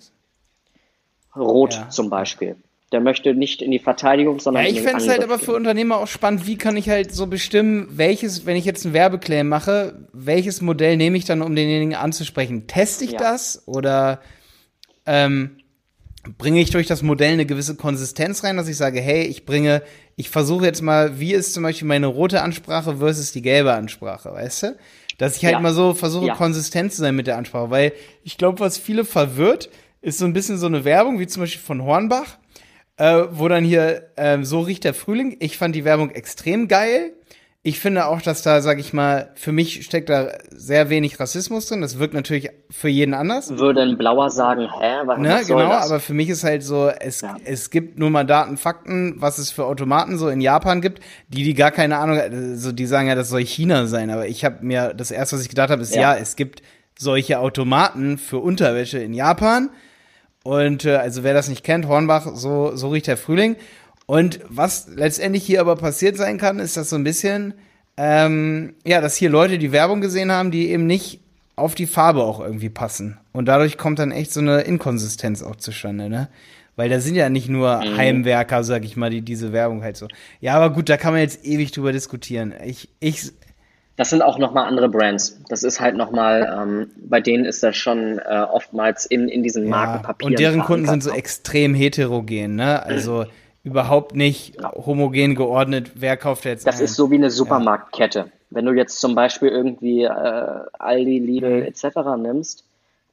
Rot 1.36 1.76
ja. 1.76 1.90
zum 1.90 2.10
Beispiel. 2.10 2.56
Der 2.96 3.02
möchte 3.02 3.36
nicht 3.36 3.62
in 3.62 3.72
die 3.72 3.80
Verteidigung, 3.80 4.40
sondern 4.40 4.64
ja, 4.64 4.72
ich 4.72 4.80
fände 4.80 5.04
es 5.04 5.10
halt 5.10 5.22
aber 5.22 5.38
für 5.38 5.54
Unternehmer 5.54 5.98
auch 5.98 6.08
spannend, 6.08 6.48
wie 6.48 6.58
kann 6.58 6.78
ich 6.78 6.88
halt 6.88 7.14
so 7.14 7.28
bestimmen, 7.28 7.90
welches, 7.92 8.46
wenn 8.46 8.56
ich 8.56 8.64
jetzt 8.64 8.86
einen 8.86 8.94
Werbeclaim 8.94 9.50
mache, 9.50 10.08
welches 10.14 10.62
Modell 10.62 10.96
nehme 10.96 11.18
ich 11.18 11.26
dann, 11.26 11.42
um 11.42 11.54
denjenigen 11.58 11.94
anzusprechen? 11.94 12.68
Teste 12.68 13.04
ich 13.04 13.12
ja. 13.12 13.18
das 13.18 13.64
oder 13.66 14.22
ähm, 15.06 15.58
bringe 16.38 16.62
ich 16.62 16.70
durch 16.70 16.88
das 16.88 17.04
Modell 17.04 17.34
eine 17.34 17.46
gewisse 17.46 17.76
Konsistenz 17.76 18.46
rein, 18.46 18.56
dass 18.56 18.70
ich 18.70 18.78
sage, 18.78 19.02
hey, 19.02 19.24
ich 19.24 19.46
bringe, 19.46 19.82
ich 20.16 20.30
versuche 20.30 20.64
jetzt 20.64 20.82
mal, 20.82 21.20
wie 21.20 21.34
ist 21.34 21.54
zum 21.54 21.64
Beispiel 21.64 21.90
meine 21.90 22.08
rote 22.08 22.44
Ansprache 22.44 22.96
versus 22.96 23.34
die 23.34 23.42
gelbe 23.42 23.74
Ansprache, 23.74 24.32
weißt 24.32 24.64
du? 24.64 24.78
Dass 25.18 25.36
ich 25.36 25.44
halt 25.44 25.56
ja. 25.56 25.60
mal 25.60 25.74
so 25.74 25.94
versuche, 25.94 26.28
ja. 26.28 26.36
konsistent 26.36 26.94
zu 26.94 27.02
sein 27.02 27.14
mit 27.14 27.28
der 27.28 27.36
Ansprache, 27.36 27.72
weil 27.72 27.92
ich 28.24 28.38
glaube, 28.38 28.62
was 28.62 28.78
viele 28.78 29.04
verwirrt, 29.04 29.70
ist 30.02 30.18
so 30.18 30.24
ein 30.24 30.32
bisschen 30.32 30.58
so 30.58 30.68
eine 30.68 30.86
Werbung, 30.86 31.20
wie 31.20 31.28
zum 31.28 31.42
Beispiel 31.42 31.62
von 31.62 31.84
Hornbach, 31.84 32.38
äh, 32.98 33.24
wo 33.32 33.48
dann 33.48 33.64
hier 33.64 34.10
äh, 34.16 34.42
so 34.44 34.62
riecht 34.62 34.84
der 34.84 34.94
Frühling. 34.94 35.38
Ich 35.40 35.58
fand 35.58 35.76
die 35.76 35.86
Werbung 35.86 36.12
extrem 36.12 36.68
geil. 36.68 37.12
Ich 37.68 37.80
finde 37.80 38.06
auch, 38.06 38.22
dass 38.22 38.44
da, 38.44 38.62
sag 38.62 38.80
ich 38.80 38.94
mal, 38.94 39.32
für 39.34 39.52
mich 39.52 39.84
steckt 39.86 40.10
da 40.10 40.34
sehr 40.52 40.92
wenig 40.92 41.20
Rassismus 41.20 41.68
drin. 41.68 41.82
Das 41.82 41.98
wirkt 41.98 42.14
natürlich 42.14 42.52
für 42.70 42.90
jeden 42.90 43.16
anders. 43.16 43.58
Würde 43.58 43.82
ein 43.82 43.98
Blauer 43.98 44.30
sagen, 44.30 44.70
hä, 44.80 44.98
was, 45.06 45.18
ne, 45.18 45.30
was 45.32 45.48
genau, 45.48 45.70
das? 45.70 45.90
aber 45.90 46.00
für 46.00 46.14
mich 46.14 46.30
ist 46.30 46.44
halt 46.44 46.62
so, 46.62 46.90
es, 46.90 47.22
ja. 47.22 47.38
es 47.44 47.72
gibt 47.72 47.98
nur 47.98 48.12
mal 48.12 48.24
Daten, 48.24 48.58
Fakten, 48.58 49.16
was 49.18 49.40
es 49.40 49.50
für 49.50 49.66
Automaten 49.66 50.20
so 50.20 50.30
in 50.30 50.42
Japan 50.42 50.80
gibt, 50.80 51.02
die 51.28 51.44
die 51.44 51.56
gar 51.56 51.72
keine 51.72 51.98
Ahnung, 51.98 52.20
also 52.20 52.72
die 52.72 52.86
sagen 52.86 53.08
ja, 53.08 53.16
das 53.16 53.30
soll 53.30 53.44
China 53.44 53.88
sein, 53.88 54.12
aber 54.12 54.28
ich 54.28 54.46
habe 54.46 54.58
mir 54.64 54.94
das 54.94 55.10
erste, 55.10 55.36
was 55.36 55.42
ich 55.42 55.50
gedacht 55.50 55.72
habe, 55.72 55.82
ist 55.82 55.96
ja. 55.96 56.14
ja, 56.14 56.18
es 56.18 56.36
gibt 56.36 56.62
solche 57.00 57.40
Automaten 57.40 58.20
für 58.20 58.38
Unterwäsche 58.38 59.00
in 59.00 59.16
Japan 59.16 59.72
und 60.46 60.86
äh, 60.86 60.98
also 60.98 61.24
wer 61.24 61.34
das 61.34 61.50
nicht 61.50 61.64
kennt, 61.64 61.88
Hornbach, 61.88 62.28
so, 62.36 62.76
so 62.76 62.90
riecht 62.90 63.08
der 63.08 63.18
Frühling. 63.18 63.56
Und 64.06 64.42
was 64.48 64.88
letztendlich 64.96 65.44
hier 65.44 65.60
aber 65.60 65.76
passiert 65.76 66.18
sein 66.18 66.38
kann, 66.38 66.60
ist 66.60 66.78
das 66.78 66.92
so 66.92 66.96
ein 66.98 67.04
bisschen, 67.04 67.56
ähm, 67.98 68.76
ja, 68.86 69.02
dass 69.02 69.16
hier 69.16 69.32
Leute 69.32 69.58
die 69.58 69.72
Werbung 69.72 70.02
gesehen 70.02 70.32
haben, 70.32 70.52
die 70.52 70.70
eben 70.70 70.86
nicht 70.86 71.20
auf 71.56 71.74
die 71.74 71.88
Farbe 71.88 72.22
auch 72.22 72.40
irgendwie 72.40 72.70
passen. 72.70 73.18
Und 73.32 73.46
dadurch 73.48 73.80
kommt 73.80 73.98
dann 73.98 74.12
echt 74.12 74.32
so 74.32 74.40
eine 74.40 74.62
Inkonsistenz 74.62 75.42
auch 75.42 75.56
zustande, 75.56 76.10
ne? 76.10 76.30
Weil 76.76 76.90
da 76.90 77.00
sind 77.00 77.16
ja 77.16 77.30
nicht 77.30 77.50
nur 77.50 77.78
mhm. 77.78 77.98
Heimwerker, 77.98 78.64
sag 78.64 78.86
ich 78.86 78.96
mal, 78.96 79.10
die 79.10 79.24
diese 79.24 79.52
Werbung 79.52 79.82
halt 79.82 79.98
so. 79.98 80.08
Ja, 80.42 80.54
aber 80.58 80.72
gut, 80.76 80.90
da 80.90 80.98
kann 80.98 81.14
man 81.14 81.22
jetzt 81.22 81.44
ewig 81.44 81.72
drüber 81.72 81.92
diskutieren. 81.92 82.54
Ich, 82.64 82.90
ich, 83.00 83.32
das 83.98 84.10
sind 84.10 84.22
auch 84.22 84.38
nochmal 84.38 84.66
andere 84.66 84.90
Brands. 84.90 85.40
Das 85.48 85.64
ist 85.64 85.80
halt 85.80 85.96
nochmal, 85.96 86.54
ähm, 86.62 86.92
bei 86.98 87.22
denen 87.22 87.46
ist 87.46 87.64
das 87.64 87.78
schon 87.78 88.20
äh, 88.20 88.46
oftmals 88.50 89.06
in, 89.06 89.30
in 89.30 89.42
diesen 89.42 89.70
Markenpapieren. 89.70 90.34
Ja, 90.34 90.36
und 90.36 90.40
deren 90.40 90.66
Kunden 90.66 90.86
sind 90.86 91.04
so 91.04 91.12
extrem 91.12 91.74
heterogen, 91.74 92.56
ne? 92.56 92.84
Also 92.84 93.24
mhm. 93.24 93.30
überhaupt 93.64 94.16
nicht 94.16 94.60
ja. 94.60 94.74
homogen 94.74 95.36
geordnet, 95.36 95.92
wer 95.96 96.18
kauft 96.18 96.44
jetzt. 96.46 96.68
Das 96.68 96.80
ein? 96.80 96.86
ist 96.86 96.96
so 96.96 97.10
wie 97.10 97.16
eine 97.16 97.32
Supermarktkette. 97.32 98.20
Ja. 98.20 98.26
Wenn 98.50 98.66
du 98.66 98.74
jetzt 98.74 99.00
zum 99.00 99.16
Beispiel 99.16 99.50
irgendwie 99.50 100.04
äh, 100.04 100.60
Aldi, 100.78 101.20
Lidl 101.20 101.62
mhm. 101.62 101.64
etc. 101.64 101.86
nimmst, 102.18 102.66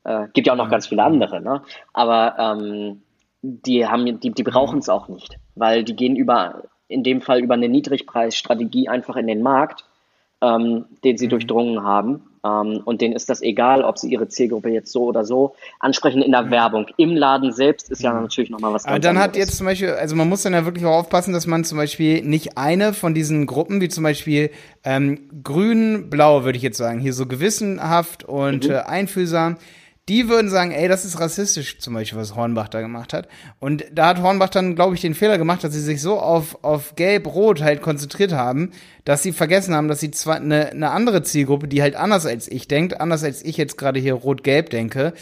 äh, 0.04 0.26
gibt 0.33 0.48
ja 0.48 0.52
auch 0.52 0.59
noch 0.59 0.70
ganz 0.70 0.88
viele 0.88 1.04
andere, 1.04 1.40
ne? 1.40 1.62
Aber 1.92 2.35
ähm, 2.38 3.02
die 3.42 3.87
haben, 3.87 4.20
die, 4.20 4.30
die 4.30 4.42
brauchen 4.42 4.80
es 4.80 4.88
auch 4.88 5.07
nicht, 5.09 5.37
weil 5.54 5.85
die 5.85 5.94
gehen 5.94 6.16
über, 6.16 6.64
in 6.88 7.04
dem 7.04 7.20
Fall 7.20 7.40
über 7.40 7.54
eine 7.54 7.68
Niedrigpreisstrategie 7.68 8.88
einfach 8.88 9.14
in 9.14 9.28
den 9.28 9.42
Markt 9.42 9.85
ähm, 10.42 10.85
den 11.05 11.16
sie 11.16 11.26
mhm. 11.26 11.31
durchdrungen 11.31 11.83
haben. 11.83 12.22
Ähm, 12.44 12.81
und 12.85 13.00
denen 13.00 13.14
ist 13.14 13.31
das 13.31 13.40
egal, 13.40 13.83
ob 13.85 13.98
sie 13.98 14.11
ihre 14.11 14.26
Zielgruppe 14.26 14.68
jetzt 14.70 14.90
so 14.90 15.05
oder 15.05 15.24
so 15.24 15.55
ansprechen 15.78 16.22
in 16.22 16.33
der 16.33 16.42
mhm. 16.42 16.50
Werbung. 16.50 16.87
Im 16.96 17.16
Laden 17.16 17.52
selbst 17.52 17.88
ist 17.90 18.02
ja 18.02 18.12
mhm. 18.12 18.22
natürlich 18.22 18.50
nochmal 18.50 18.72
was 18.74 18.83
ganz 18.83 18.90
Aber 18.90 18.98
dann 18.98 19.16
anderes. 19.16 19.28
hat 19.28 19.37
jetzt 19.37 19.57
zum 19.57 19.66
Beispiel, 19.66 19.90
also 19.90 20.16
man 20.16 20.28
muss 20.28 20.42
dann 20.42 20.52
ja 20.52 20.64
wirklich 20.64 20.85
auch 20.85 20.98
aufpassen, 20.98 21.33
dass 21.33 21.46
man 21.46 21.62
zum 21.62 21.78
Beispiel 21.78 22.22
nicht 22.22 22.59
eine 22.59 22.92
von 22.92 23.14
diesen 23.14 23.46
Gruppen, 23.46 23.81
wie 23.81 23.88
zum 23.88 24.02
Beispiel 24.02 24.50
ähm, 24.83 25.31
grün, 25.44 26.11
blau, 26.11 26.42
würde 26.42 26.57
ich 26.57 26.64
jetzt 26.64 26.78
sagen, 26.78 26.98
hier 26.98 27.12
so 27.12 27.26
gewissenhaft 27.26 28.24
und 28.24 28.64
mhm. 28.64 28.72
äh, 28.72 28.78
einfühlsam, 28.78 29.57
die 30.08 30.28
würden 30.28 30.50
sagen, 30.50 30.72
ey, 30.72 30.88
das 30.88 31.04
ist 31.04 31.20
rassistisch, 31.20 31.78
zum 31.78 31.94
Beispiel, 31.94 32.18
was 32.18 32.34
Hornbach 32.34 32.68
da 32.68 32.80
gemacht 32.80 33.12
hat. 33.12 33.28
Und 33.60 33.84
da 33.92 34.08
hat 34.08 34.20
Hornbach 34.20 34.48
dann, 34.48 34.74
glaube 34.74 34.96
ich, 34.96 35.00
den 35.00 35.14
Fehler 35.14 35.38
gemacht, 35.38 35.62
dass 35.62 35.72
sie 35.72 35.80
sich 35.80 36.02
so 36.02 36.18
auf, 36.18 36.64
auf 36.64 36.96
Gelb-Rot 36.96 37.62
halt 37.62 37.82
konzentriert 37.82 38.32
haben, 38.32 38.72
dass 39.04 39.22
sie 39.22 39.32
vergessen 39.32 39.74
haben, 39.74 39.86
dass 39.86 40.00
sie 40.00 40.10
zwar 40.10 40.36
eine, 40.36 40.70
eine 40.70 40.90
andere 40.90 41.22
Zielgruppe, 41.22 41.68
die 41.68 41.82
halt 41.82 41.94
anders 41.94 42.26
als 42.26 42.48
ich 42.48 42.66
denkt, 42.66 43.00
anders 43.00 43.22
als 43.22 43.44
ich 43.44 43.56
jetzt 43.56 43.78
gerade 43.78 44.00
hier 44.00 44.14
Rot-Gelb 44.14 44.70
denke, 44.70 45.12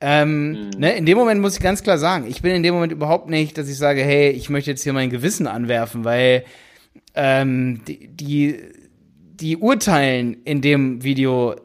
ähm, 0.00 0.52
mhm. 0.52 0.70
ne, 0.78 0.96
in 0.96 1.04
dem 1.04 1.18
Moment 1.18 1.42
muss 1.42 1.56
ich 1.56 1.62
ganz 1.62 1.82
klar 1.82 1.98
sagen, 1.98 2.26
ich 2.26 2.40
bin 2.40 2.54
in 2.54 2.62
dem 2.62 2.72
Moment 2.72 2.92
überhaupt 2.92 3.28
nicht, 3.28 3.58
dass 3.58 3.68
ich 3.68 3.76
sage, 3.76 4.02
hey, 4.02 4.30
ich 4.30 4.48
möchte 4.48 4.70
jetzt 4.70 4.82
hier 4.82 4.94
mein 4.94 5.10
Gewissen 5.10 5.46
anwerfen, 5.46 6.04
weil 6.04 6.44
ähm, 7.14 7.82
die, 7.86 8.08
die, 8.08 8.56
die 9.34 9.58
urteilen 9.58 10.38
in 10.44 10.62
dem 10.62 11.04
Video 11.04 11.56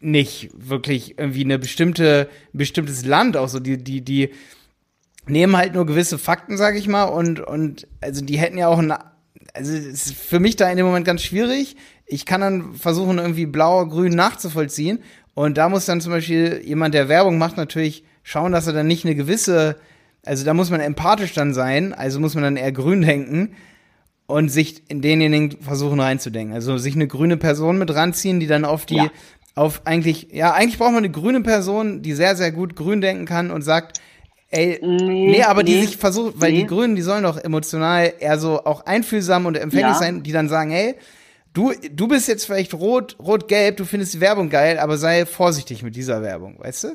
nicht 0.00 0.50
wirklich 0.54 1.18
irgendwie 1.18 1.44
eine 1.44 1.58
bestimmte, 1.58 2.28
bestimmtes 2.52 3.04
Land 3.04 3.36
auch 3.36 3.48
so, 3.48 3.60
die, 3.60 3.82
die, 3.82 4.02
die 4.02 4.30
nehmen 5.26 5.56
halt 5.56 5.74
nur 5.74 5.86
gewisse 5.86 6.18
Fakten, 6.18 6.56
sag 6.56 6.76
ich 6.76 6.86
mal, 6.86 7.04
und, 7.04 7.40
und, 7.40 7.86
also 8.00 8.24
die 8.24 8.38
hätten 8.38 8.58
ja 8.58 8.68
auch 8.68 8.78
ein, 8.78 8.92
also 9.54 9.72
ist 9.72 10.14
für 10.14 10.38
mich 10.38 10.56
da 10.56 10.70
in 10.70 10.76
dem 10.76 10.86
Moment 10.86 11.06
ganz 11.06 11.22
schwierig. 11.22 11.76
Ich 12.04 12.26
kann 12.26 12.40
dann 12.40 12.74
versuchen, 12.74 13.18
irgendwie 13.18 13.46
blau, 13.46 13.86
grün 13.86 14.14
nachzuvollziehen. 14.14 15.00
Und 15.34 15.58
da 15.58 15.68
muss 15.68 15.86
dann 15.86 16.00
zum 16.00 16.12
Beispiel 16.12 16.62
jemand, 16.64 16.94
der 16.94 17.08
Werbung 17.08 17.38
macht, 17.38 17.56
natürlich 17.56 18.04
schauen, 18.22 18.52
dass 18.52 18.66
er 18.66 18.72
dann 18.72 18.86
nicht 18.86 19.04
eine 19.04 19.14
gewisse, 19.14 19.76
also 20.24 20.44
da 20.44 20.54
muss 20.54 20.70
man 20.70 20.80
empathisch 20.80 21.32
dann 21.32 21.52
sein, 21.52 21.92
also 21.92 22.20
muss 22.20 22.34
man 22.34 22.44
dann 22.44 22.56
eher 22.56 22.72
grün 22.72 23.02
denken 23.02 23.54
und 24.26 24.48
sich 24.48 24.82
in 24.88 25.02
denjenigen 25.02 25.60
versuchen 25.60 26.00
reinzudenken. 26.00 26.54
Also 26.54 26.78
sich 26.78 26.94
eine 26.94 27.06
grüne 27.06 27.36
Person 27.36 27.78
mit 27.78 27.94
ranziehen, 27.94 28.40
die 28.40 28.46
dann 28.46 28.64
auf 28.64 28.86
die, 28.86 28.96
ja 28.96 29.10
auf 29.56 29.86
eigentlich, 29.86 30.28
ja, 30.32 30.52
eigentlich 30.52 30.78
braucht 30.78 30.92
man 30.92 30.98
eine 30.98 31.10
grüne 31.10 31.40
Person, 31.40 32.02
die 32.02 32.12
sehr, 32.12 32.36
sehr 32.36 32.52
gut 32.52 32.76
grün 32.76 33.00
denken 33.00 33.24
kann 33.24 33.50
und 33.50 33.62
sagt, 33.62 34.00
ey, 34.50 34.78
nee, 34.82 35.30
nee 35.30 35.42
aber 35.42 35.62
nee, 35.62 35.80
die 35.80 35.86
sich 35.86 35.96
versucht, 35.96 36.34
weil 36.40 36.52
nee. 36.52 36.60
die 36.60 36.66
Grünen, 36.66 36.94
die 36.94 37.02
sollen 37.02 37.24
doch 37.24 37.38
emotional 37.38 38.12
eher 38.20 38.38
so 38.38 38.64
auch 38.64 38.84
einfühlsam 38.84 39.46
und 39.46 39.56
empfänglich 39.56 39.94
ja. 39.94 39.98
sein, 39.98 40.22
die 40.22 40.30
dann 40.30 40.50
sagen, 40.50 40.70
ey, 40.70 40.94
du, 41.54 41.72
du 41.90 42.06
bist 42.06 42.28
jetzt 42.28 42.44
vielleicht 42.44 42.74
rot, 42.74 43.16
rot-gelb, 43.18 43.78
du 43.78 43.86
findest 43.86 44.12
die 44.12 44.20
Werbung 44.20 44.50
geil, 44.50 44.78
aber 44.78 44.98
sei 44.98 45.24
vorsichtig 45.24 45.82
mit 45.82 45.96
dieser 45.96 46.22
Werbung, 46.22 46.58
weißt 46.58 46.84
du? 46.84 46.88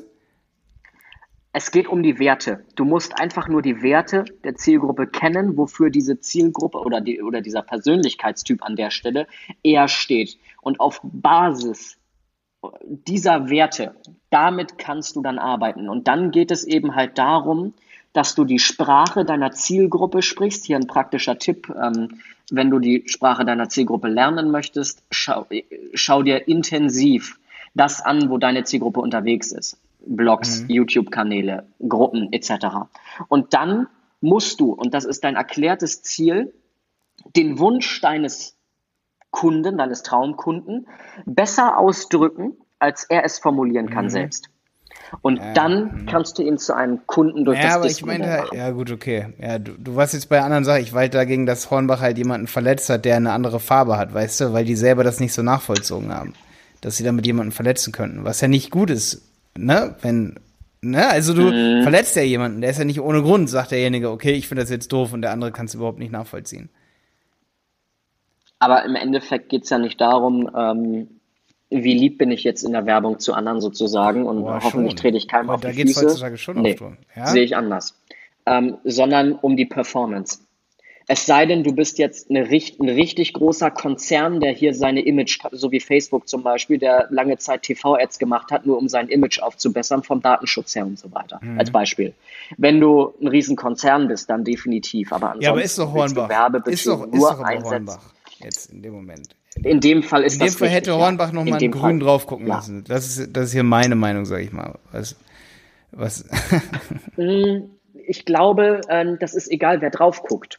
Es 1.54 1.70
geht 1.70 1.88
um 1.88 2.02
die 2.02 2.18
Werte. 2.18 2.64
Du 2.76 2.84
musst 2.84 3.20
einfach 3.20 3.48
nur 3.48 3.60
die 3.60 3.82
Werte 3.82 4.24
der 4.44 4.54
Zielgruppe 4.54 5.06
kennen, 5.08 5.56
wofür 5.58 5.90
diese 5.90 6.18
Zielgruppe 6.18 6.78
oder, 6.78 7.02
die, 7.02 7.20
oder 7.20 7.42
dieser 7.42 7.60
Persönlichkeitstyp 7.60 8.62
an 8.62 8.76
der 8.76 8.90
Stelle 8.90 9.26
eher 9.62 9.88
steht. 9.88 10.38
Und 10.62 10.80
auf 10.80 11.00
Basis 11.02 11.98
dieser 12.82 13.50
Werte, 13.50 13.94
damit 14.30 14.78
kannst 14.78 15.16
du 15.16 15.22
dann 15.22 15.38
arbeiten. 15.38 15.88
Und 15.88 16.08
dann 16.08 16.30
geht 16.30 16.50
es 16.50 16.64
eben 16.64 16.94
halt 16.94 17.18
darum, 17.18 17.74
dass 18.12 18.34
du 18.34 18.44
die 18.44 18.58
Sprache 18.58 19.24
deiner 19.24 19.52
Zielgruppe 19.52 20.22
sprichst. 20.22 20.64
Hier 20.64 20.76
ein 20.76 20.86
praktischer 20.86 21.38
Tipp. 21.38 21.70
Ähm, 21.70 22.20
wenn 22.50 22.70
du 22.70 22.78
die 22.78 23.04
Sprache 23.06 23.44
deiner 23.44 23.68
Zielgruppe 23.68 24.08
lernen 24.08 24.50
möchtest, 24.50 25.02
schau, 25.10 25.46
schau 25.94 26.22
dir 26.22 26.46
intensiv 26.48 27.38
das 27.74 28.02
an, 28.02 28.28
wo 28.28 28.38
deine 28.38 28.64
Zielgruppe 28.64 29.00
unterwegs 29.00 29.52
ist. 29.52 29.78
Blogs, 30.04 30.62
mhm. 30.62 30.70
YouTube-Kanäle, 30.70 31.66
Gruppen 31.88 32.32
etc. 32.32 32.66
Und 33.28 33.54
dann 33.54 33.86
musst 34.20 34.60
du, 34.60 34.72
und 34.72 34.92
das 34.94 35.04
ist 35.04 35.24
dein 35.24 35.36
erklärtes 35.36 36.02
Ziel, 36.02 36.52
den 37.36 37.58
Wunsch 37.58 38.00
deines 38.00 38.56
Kunden, 39.32 39.78
deines 39.78 40.04
Traumkunden, 40.04 40.86
besser 41.26 41.78
ausdrücken, 41.78 42.56
als 42.78 43.04
er 43.04 43.24
es 43.24 43.40
formulieren 43.40 43.90
kann 43.90 44.04
mhm. 44.04 44.10
selbst. 44.10 44.48
Und 45.20 45.38
ja, 45.38 45.52
dann 45.52 46.06
kannst 46.06 46.38
du 46.38 46.42
ihn 46.42 46.58
zu 46.58 46.74
einem 46.74 47.06
Kunden 47.06 47.44
durch 47.44 47.58
ja, 47.58 47.64
das 47.64 47.74
aber 47.76 47.86
ich 47.86 48.04
meine, 48.04 48.44
ja 48.52 48.70
gut, 48.70 48.90
okay. 48.90 49.26
Ja, 49.38 49.58
du, 49.58 49.72
du 49.72 49.96
warst 49.96 50.14
jetzt 50.14 50.28
bei 50.28 50.40
anderen 50.40 50.64
Sachen, 50.64 50.82
ich 50.82 50.94
halt 50.94 51.14
dagegen, 51.14 51.44
dass 51.44 51.70
Hornbach 51.70 52.00
halt 52.00 52.18
jemanden 52.18 52.46
verletzt 52.46 52.88
hat, 52.88 53.04
der 53.04 53.16
eine 53.16 53.32
andere 53.32 53.60
Farbe 53.60 53.98
hat, 53.98 54.14
weißt 54.14 54.40
du, 54.40 54.52
weil 54.52 54.64
die 54.64 54.76
selber 54.76 55.04
das 55.04 55.20
nicht 55.20 55.32
so 55.32 55.42
nachvollzogen 55.42 56.14
haben, 56.14 56.34
dass 56.80 56.96
sie 56.96 57.04
damit 57.04 57.26
jemanden 57.26 57.52
verletzen 57.52 57.92
könnten, 57.92 58.24
was 58.24 58.40
ja 58.40 58.48
nicht 58.48 58.70
gut 58.70 58.90
ist, 58.90 59.22
ne, 59.56 59.94
wenn, 60.00 60.40
ne, 60.80 61.08
also 61.08 61.34
du 61.34 61.42
mhm. 61.42 61.82
verletzt 61.82 62.16
ja 62.16 62.22
jemanden, 62.22 62.60
der 62.60 62.70
ist 62.70 62.78
ja 62.78 62.84
nicht 62.84 63.00
ohne 63.00 63.22
Grund, 63.22 63.50
sagt 63.50 63.72
derjenige, 63.72 64.10
okay, 64.10 64.32
ich 64.32 64.48
finde 64.48 64.62
das 64.62 64.70
jetzt 64.70 64.92
doof 64.92 65.12
und 65.12 65.22
der 65.22 65.32
andere 65.32 65.52
kann 65.52 65.66
es 65.66 65.74
überhaupt 65.74 65.98
nicht 65.98 66.12
nachvollziehen. 66.12 66.70
Aber 68.62 68.84
im 68.84 68.94
Endeffekt 68.94 69.48
geht 69.48 69.64
es 69.64 69.70
ja 69.70 69.78
nicht 69.78 70.00
darum, 70.00 70.48
ähm, 70.56 71.08
wie 71.68 71.94
lieb 71.94 72.18
bin 72.18 72.30
ich 72.30 72.44
jetzt 72.44 72.62
in 72.62 72.70
der 72.70 72.86
Werbung 72.86 73.18
zu 73.18 73.34
anderen 73.34 73.60
sozusagen 73.60 74.24
und 74.24 74.42
Boah, 74.42 74.60
hoffentlich 74.62 74.94
trete 74.94 75.16
ich 75.16 75.26
keinem 75.26 75.50
Aber 75.50 75.54
auf 75.56 75.60
da 75.62 75.72
die 75.72 75.82
Füße. 75.82 76.00
Da 76.00 76.06
heutzutage 76.06 76.38
schon 76.38 76.62
nee, 76.62 76.76
ja? 77.16 77.26
sehe 77.26 77.42
ich 77.42 77.56
anders. 77.56 78.00
Ähm, 78.46 78.76
sondern 78.84 79.32
um 79.32 79.56
die 79.56 79.66
Performance. 79.66 80.38
Es 81.08 81.26
sei 81.26 81.44
denn, 81.44 81.64
du 81.64 81.72
bist 81.72 81.98
jetzt 81.98 82.30
eine, 82.30 82.42
ein 82.42 82.88
richtig 82.88 83.32
großer 83.32 83.72
Konzern, 83.72 84.38
der 84.38 84.52
hier 84.52 84.74
seine 84.74 85.00
Image, 85.00 85.40
so 85.50 85.72
wie 85.72 85.80
Facebook 85.80 86.28
zum 86.28 86.44
Beispiel, 86.44 86.78
der 86.78 87.08
lange 87.10 87.38
Zeit 87.38 87.62
TV-Ads 87.62 88.20
gemacht 88.20 88.52
hat, 88.52 88.64
nur 88.64 88.78
um 88.78 88.88
sein 88.88 89.08
Image 89.08 89.40
aufzubessern 89.40 90.04
vom 90.04 90.22
Datenschutz 90.22 90.76
her 90.76 90.86
und 90.86 91.00
so 91.00 91.12
weiter. 91.12 91.40
Mhm. 91.42 91.58
Als 91.58 91.72
Beispiel. 91.72 92.14
Wenn 92.58 92.78
du 92.78 93.12
ein 93.20 93.26
Riesenkonzern 93.26 94.06
bist, 94.06 94.30
dann 94.30 94.44
definitiv. 94.44 95.12
Aber 95.12 95.32
ansonsten 95.32 95.44
ja, 95.44 95.50
aber 95.50 95.64
ist 95.64 95.78
doch 95.80 95.92
Hornbach. 95.92 96.30
Ist 96.66 96.86
doch, 96.86 97.12
ist 97.12 97.20
doch 97.20 97.38
Hornbach 97.40 98.12
jetzt 98.44 98.70
in 98.70 98.82
dem 98.82 98.92
Moment. 98.92 99.36
In 99.62 99.80
dem 99.80 100.02
Fall 100.02 100.24
ist 100.24 100.34
In 100.34 100.40
dem 100.40 100.46
das 100.46 100.56
Fall 100.56 100.68
richtig, 100.68 100.88
hätte 100.88 100.96
Hornbach 100.96 101.28
ja. 101.28 101.34
noch 101.34 101.44
mal 101.44 101.58
grün 101.58 101.72
Fall. 101.72 101.98
drauf 101.98 102.26
gucken 102.26 102.46
ja. 102.46 102.56
müssen. 102.56 102.84
Das 102.84 103.06
ist, 103.06 103.36
das 103.36 103.46
ist 103.46 103.52
hier 103.52 103.62
meine 103.62 103.94
Meinung, 103.94 104.24
sage 104.24 104.42
ich 104.42 104.52
mal. 104.52 104.78
Was, 104.90 105.16
was? 105.90 106.24
Mm, 107.16 107.68
ich 108.06 108.24
glaube, 108.24 108.80
ähm, 108.88 109.18
das 109.20 109.34
ist 109.34 109.50
egal, 109.50 109.82
wer 109.82 109.90
drauf 109.90 110.22
guckt. 110.22 110.58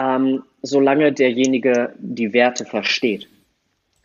Ähm, 0.00 0.44
solange 0.62 1.12
derjenige 1.12 1.94
die 1.98 2.32
Werte 2.32 2.64
versteht 2.64 3.28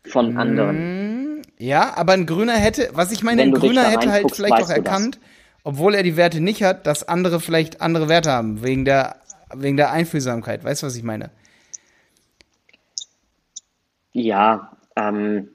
von 0.03 0.33
mm, 0.33 0.37
anderen. 0.37 1.41
Ja, 1.57 1.95
aber 1.95 2.13
ein 2.13 2.25
Grüner 2.25 2.53
hätte, 2.53 2.89
was 2.93 3.11
ich 3.11 3.23
meine, 3.23 3.43
ein 3.43 3.51
Grüner 3.51 3.83
hätte 3.83 4.11
halt 4.11 4.35
vielleicht 4.35 4.63
auch 4.63 4.69
erkannt, 4.69 5.19
obwohl 5.63 5.93
er 5.95 6.03
die 6.03 6.17
Werte 6.17 6.41
nicht 6.41 6.63
hat, 6.63 6.85
dass 6.87 7.07
andere 7.07 7.39
vielleicht 7.39 7.81
andere 7.81 8.09
Werte 8.09 8.31
haben, 8.31 8.63
wegen 8.63 8.83
der, 8.83 9.17
wegen 9.53 9.77
der 9.77 9.91
Einfühlsamkeit. 9.91 10.63
Weißt 10.63 10.81
du, 10.81 10.87
was 10.87 10.95
ich 10.95 11.03
meine? 11.03 11.29
Ja, 14.15 14.71
ähm, 14.95 15.49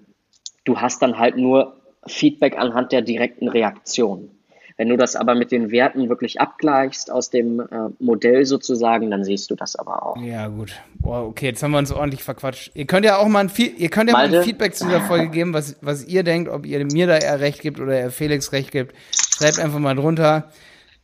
du 0.65 0.79
hast 0.79 1.01
dann 1.01 1.19
halt 1.19 1.39
nur 1.39 1.81
Feedback 2.07 2.59
anhand 2.59 2.93
der 2.93 3.01
direkten 3.01 3.49
Reaktion. 3.49 4.31
Wenn 4.77 4.91
du 4.91 4.99
das 4.99 5.17
aber 5.17 5.35
mit 5.35 5.51
den 5.51 5.71
Werten 5.71 6.11
wirklich 6.11 6.43
abgleichst 6.43 7.11
aus 7.11 7.31
dem 7.31 7.61
äh, 7.61 7.65
Modell 7.99 8.45
sozusagen, 8.45 9.11
dann 9.11 9.25
siehst 9.25 9.51
du 9.51 9.55
das 9.55 9.77
aber 9.77 10.05
auch. 10.05 10.17
Ja, 10.23 10.49
gut. 10.49 10.75
Boah, 10.99 11.27
okay, 11.27 11.47
jetzt 11.47 11.63
haben 11.63 11.71
wir 11.71 11.79
uns 11.79 11.91
ordentlich 11.91 12.23
verquatscht. 12.23 12.71
Ihr 12.75 12.87
könnt 12.87 13.07
ja 13.07 13.17
auch 13.17 13.29
mal 13.29 13.41
ein, 13.41 13.51
ihr 13.57 13.89
könnt 13.89 14.11
ja 14.11 14.17
mal 14.17 14.35
ein 14.35 14.43
Feedback 14.43 14.75
zu 14.75 14.85
dieser 14.85 15.01
Folge 15.01 15.29
geben, 15.29 15.55
was, 15.55 15.77
was 15.81 16.07
ihr 16.07 16.23
denkt, 16.23 16.51
ob 16.51 16.67
ihr 16.67 16.85
mir 16.85 17.07
da 17.07 17.17
eher 17.17 17.41
recht 17.41 17.63
gibt 17.63 17.81
oder 17.81 17.99
er 17.99 18.11
Felix 18.11 18.53
recht 18.53 18.73
gibt. 18.73 18.95
Schreibt 19.11 19.59
einfach 19.59 19.79
mal 19.79 19.97
drunter. 19.97 20.51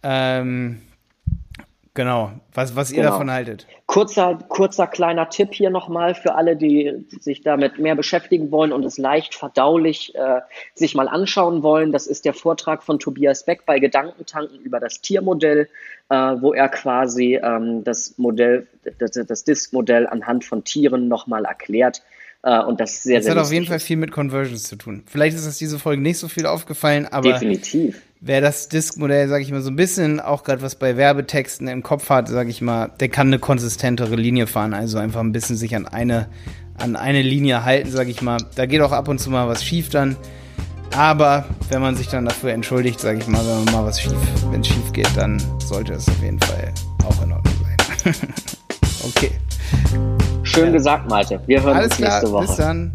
Ähm, 0.02 0.82
Genau, 1.96 2.30
was, 2.52 2.76
was 2.76 2.90
ihr 2.90 2.98
genau. 2.98 3.12
davon 3.12 3.30
haltet. 3.30 3.66
Kurzer, 3.86 4.38
kurzer 4.48 4.86
kleiner 4.86 5.30
Tipp 5.30 5.54
hier 5.54 5.70
nochmal 5.70 6.14
für 6.14 6.34
alle, 6.34 6.54
die 6.54 7.06
sich 7.20 7.40
damit 7.40 7.78
mehr 7.78 7.94
beschäftigen 7.94 8.50
wollen 8.50 8.70
und 8.70 8.84
es 8.84 8.98
leicht 8.98 9.34
verdaulich 9.34 10.14
äh, 10.14 10.40
sich 10.74 10.94
mal 10.94 11.08
anschauen 11.08 11.62
wollen. 11.62 11.92
Das 11.92 12.06
ist 12.06 12.26
der 12.26 12.34
Vortrag 12.34 12.82
von 12.82 12.98
Tobias 12.98 13.46
Beck 13.46 13.64
bei 13.64 13.78
Gedankentanken 13.78 14.60
über 14.60 14.78
das 14.78 15.00
Tiermodell, 15.00 15.70
äh, 16.10 16.14
wo 16.14 16.52
er 16.52 16.68
quasi 16.68 17.40
ähm, 17.42 17.82
das 17.82 18.18
Modell, 18.18 18.66
das, 18.98 19.12
das 19.12 19.44
Disk-Modell 19.44 20.06
anhand 20.06 20.44
von 20.44 20.64
Tieren 20.64 21.08
nochmal 21.08 21.46
erklärt. 21.46 22.02
Äh, 22.42 22.60
und 22.60 22.78
das 22.78 23.02
sehr, 23.02 23.20
das 23.20 23.24
sehr 23.24 23.34
hat 23.36 23.42
auf 23.42 23.52
jeden 23.52 23.64
Fall 23.64 23.80
viel 23.80 23.96
mit 23.96 24.12
Conversions 24.12 24.64
zu 24.64 24.76
tun. 24.76 25.02
Vielleicht 25.06 25.34
ist 25.34 25.46
das 25.46 25.56
diese 25.56 25.78
Folge 25.78 26.02
nicht 26.02 26.18
so 26.18 26.28
viel 26.28 26.44
aufgefallen, 26.44 27.06
aber 27.06 27.32
definitiv 27.32 28.02
wer 28.26 28.40
das 28.40 28.68
Disk-Modell, 28.68 29.28
sage 29.28 29.42
ich 29.42 29.52
mal, 29.52 29.62
so 29.62 29.70
ein 29.70 29.76
bisschen 29.76 30.20
auch 30.20 30.42
gerade 30.42 30.60
was 30.62 30.74
bei 30.74 30.96
Werbetexten 30.96 31.68
im 31.68 31.82
Kopf 31.82 32.10
hat, 32.10 32.28
sage 32.28 32.50
ich 32.50 32.60
mal, 32.60 32.90
der 33.00 33.08
kann 33.08 33.28
eine 33.28 33.38
konsistentere 33.38 34.16
Linie 34.16 34.46
fahren, 34.46 34.74
also 34.74 34.98
einfach 34.98 35.20
ein 35.20 35.32
bisschen 35.32 35.56
sich 35.56 35.74
an 35.76 35.86
eine 35.86 36.26
an 36.78 36.94
eine 36.94 37.22
Linie 37.22 37.64
halten, 37.64 37.90
sage 37.90 38.10
ich 38.10 38.20
mal. 38.20 38.36
Da 38.54 38.66
geht 38.66 38.82
auch 38.82 38.92
ab 38.92 39.08
und 39.08 39.18
zu 39.18 39.30
mal 39.30 39.48
was 39.48 39.64
schief 39.64 39.88
dann. 39.88 40.14
Aber 40.94 41.46
wenn 41.70 41.80
man 41.80 41.96
sich 41.96 42.08
dann 42.08 42.26
dafür 42.26 42.52
entschuldigt, 42.52 43.00
sage 43.00 43.18
ich 43.18 43.26
mal, 43.28 43.40
wenn 43.46 43.64
man 43.64 43.74
mal 43.74 43.84
was 43.86 44.00
schief, 44.00 44.12
wenn 44.50 44.60
es 44.60 44.66
schief 44.66 44.92
geht, 44.92 45.08
dann 45.16 45.42
sollte 45.64 45.94
es 45.94 46.06
auf 46.06 46.22
jeden 46.22 46.40
Fall 46.40 46.72
auch 47.06 47.22
in 47.22 47.32
Ordnung 47.32 47.54
sein. 47.62 48.14
okay. 49.04 49.30
Schön 50.42 50.66
ja. 50.66 50.72
gesagt, 50.72 51.08
Malte. 51.08 51.40
Wir 51.46 51.62
hören 51.62 51.76
Alles 51.76 51.92
uns 51.92 52.00
nächste 52.00 52.20
klar. 52.20 52.32
Woche. 52.32 52.46
Bis 52.46 52.56
dann. 52.56 52.92